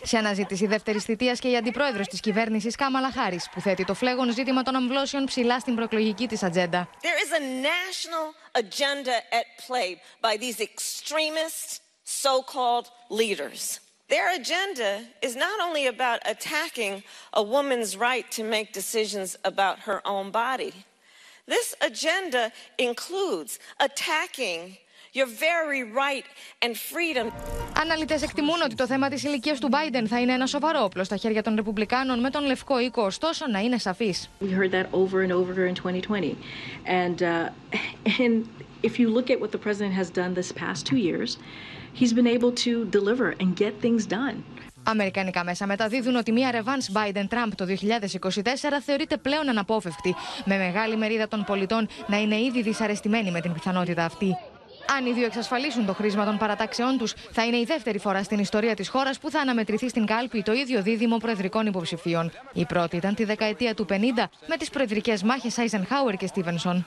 [0.10, 4.34] Σε αναζήτηση δεύτερη θητεία και η αντιπρόεδρο τη κυβέρνηση Κάμαλα Χάρη, που θέτει το φλέγον
[4.34, 6.90] ζήτημα των αμβλώσεων ψηλά στην προεκλογική τη ατζέντα.
[7.02, 7.44] There is a
[7.74, 8.28] national
[8.64, 9.90] agenda at play
[10.22, 11.68] by these extremist
[12.24, 12.86] so called
[13.20, 13.62] leaders.
[14.14, 14.92] Their agenda
[15.28, 16.94] is not only about attacking
[17.42, 20.74] a woman's right to make decisions about her own body,
[21.56, 22.44] this agenda
[22.90, 23.52] includes
[23.88, 24.60] attacking
[25.14, 26.26] your very right
[26.66, 27.32] and freedom.
[27.82, 31.16] Αναλυτές εκτιμούν ότι το θέμα της ηλικίας του Biden θα είναι ένα σοβαρό όπλο στα
[31.16, 34.30] χέρια των Ρεπουμπλικάνων, με τον Λευκό Οίκο ωστόσο να είναι σαφής.
[34.42, 36.38] We heard that over and over in 2020.
[36.86, 37.50] And, uh,
[38.24, 38.48] and
[38.82, 41.38] if you look at what the president has done this past two years,
[42.00, 44.44] he's been able to deliver and get things done.
[44.84, 47.76] Αμερικανικά μέσα μεταδίδουν ότι μια ρεβάνς Biden-Trump το 2024
[48.86, 54.06] θεωρείται πλέον αναπόφευκτη, με μεγάλη μερίδα των πολιτών να είναι ήδη δυσαρεστημένοι με την πιθανότητα
[54.06, 54.38] αυτή.
[54.98, 58.40] Αν οι δύο εξασφαλίσουν το χρήσμα των παρατάξεών τους, θα είναι η δεύτερη φορά στην
[58.40, 62.32] ιστορία της χώρας που θα αναμετρηθεί στην κάλπη το ίδιο δίδυμο προεδρικών υποψηφίων.
[62.54, 63.94] Η πρώτη ήταν τη δεκαετία του 50
[64.48, 66.86] με τις προεδρικές μάχες Eisenhower και Στίβενσον.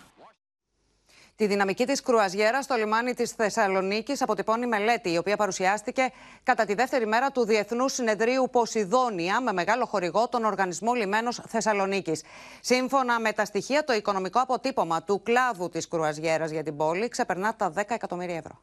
[1.37, 6.11] Τη δυναμική της κρουαζιέρα στο λιμάνι της Θεσσαλονίκης αποτυπώνει μελέτη, η οποία παρουσιάστηκε
[6.43, 12.23] κατά τη δεύτερη μέρα του Διεθνούς Συνεδρίου Ποσειδόνια, με μεγάλο χορηγό τον Οργανισμό Λιμένος Θεσσαλονίκης.
[12.61, 17.55] Σύμφωνα με τα στοιχεία, το οικονομικό αποτύπωμα του κλάδου της κρουαζιέρας για την πόλη ξεπερνά
[17.57, 18.61] τα 10 εκατομμύρια ευρώ.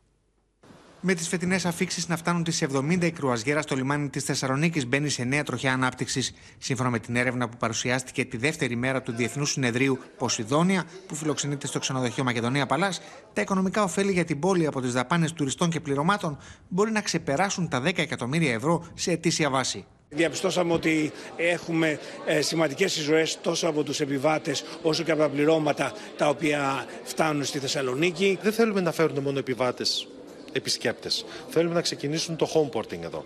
[1.01, 5.09] Με τις φετινές αφήξεις να φτάνουν τις 70, η κρουαζιέρα στο λιμάνι της Θεσσαλονίκης μπαίνει
[5.09, 6.33] σε νέα τροχιά ανάπτυξης.
[6.57, 11.67] Σύμφωνα με την έρευνα που παρουσιάστηκε τη δεύτερη μέρα του Διεθνούς Συνεδρίου Ποσειδόνια, που φιλοξενείται
[11.67, 13.01] στο ξενοδοχείο Μακεδονία Παλάς,
[13.33, 16.37] τα οικονομικά ωφέλη για την πόλη από τις δαπάνες τουριστών και πληρωμάτων
[16.67, 19.85] μπορεί να ξεπεράσουν τα 10 εκατομμύρια ευρώ σε ετήσια βάση.
[20.09, 25.93] Διαπιστώσαμε ότι έχουμε ε, σημαντικές εισρωές τόσο από τους επιβάτες όσο και από τα πληρώματα
[26.17, 28.39] τα οποία φτάνουν στη Θεσσαλονίκη.
[28.41, 30.07] Δεν θέλουμε να φέρουν μόνο επιβάτες
[30.51, 31.25] επισκέπτες.
[31.49, 33.25] Θέλουμε να ξεκινήσουν το homeporting εδώ.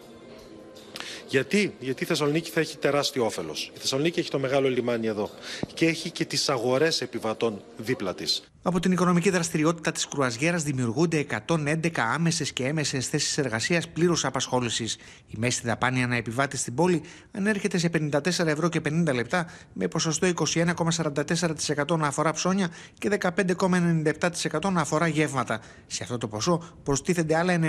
[1.34, 3.72] Γιατί; Γιατί η Θεσσαλονίκη θα έχει τεράστιο όφελος.
[3.76, 5.30] Η Θεσσαλονίκη έχει το μεγάλο λιμάνι εδώ
[5.74, 8.44] και έχει και τις αγορές επιβατών δίπλα της.
[8.62, 14.98] Από την οικονομική δραστηριότητα της κρουαζιέρας δημιουργούνται 111 άμεσες και έμεσες θέσεις εργασίας πλήρους απασχόλησης.
[15.28, 19.88] Η μέση δαπάνη ανά επιβάτη στην πόλη ανέρχεται σε 54 ευρώ και 50 λεπτά, με
[19.88, 25.62] ποσοστό 21,44% να αφορά ψώνια και 15,97% να αφορά γεύματα.
[25.88, 27.60] Σε αυτό το ποσό προστίθενται άλλα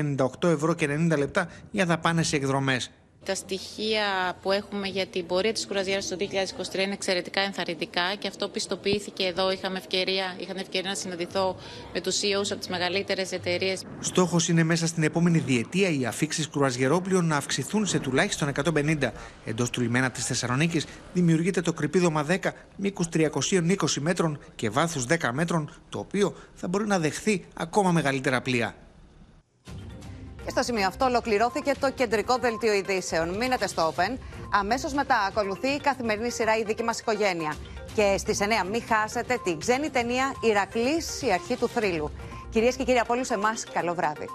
[0.41, 2.91] 98 ευρώ και 90 λεπτά για δαπάνες σε εκδρομές.
[3.25, 8.29] Τα στοιχεία που έχουμε για την πορεία της κουραζιέρας το 2023 είναι εξαιρετικά ενθαρρυντικά και
[8.29, 9.53] αυτό πιστοποιήθηκε εδώ.
[9.53, 11.57] Είχαμε ευκαιρία, είχαν ευκαιρία να συναντηθώ
[11.93, 13.83] με τους CEOs από τις μεγαλύτερες εταιρείες.
[14.01, 19.13] Στόχος είναι μέσα στην επόμενη διετία οι αφήξεις κρουαζιερόπλοιων να αυξηθούν σε τουλάχιστον 150.
[19.45, 22.37] Εντός του λιμένα της Θεσσαλονίκης δημιουργείται το κρυπίδωμα 10
[22.77, 23.29] μήκους 320
[24.01, 28.75] μέτρων και βάθους 10 μέτρων, το οποίο θα μπορεί να δεχθεί ακόμα μεγαλύτερα πλοία.
[30.45, 33.37] Και στο σημείο αυτό ολοκληρώθηκε το κεντρικό δελτίο ειδήσεων.
[33.37, 34.19] Μείνετε στο Open.
[34.53, 37.55] Αμέσως μετά ακολουθεί η καθημερινή σειρά Η δική μας οικογένεια.
[37.95, 42.11] Και στις 9 μην χάσετε την ξένη ταινία Ηρακλής, η αρχή του θρύλου.
[42.51, 44.27] Κυρίες και κύριοι, από όλους εμάς, καλό βράδυ.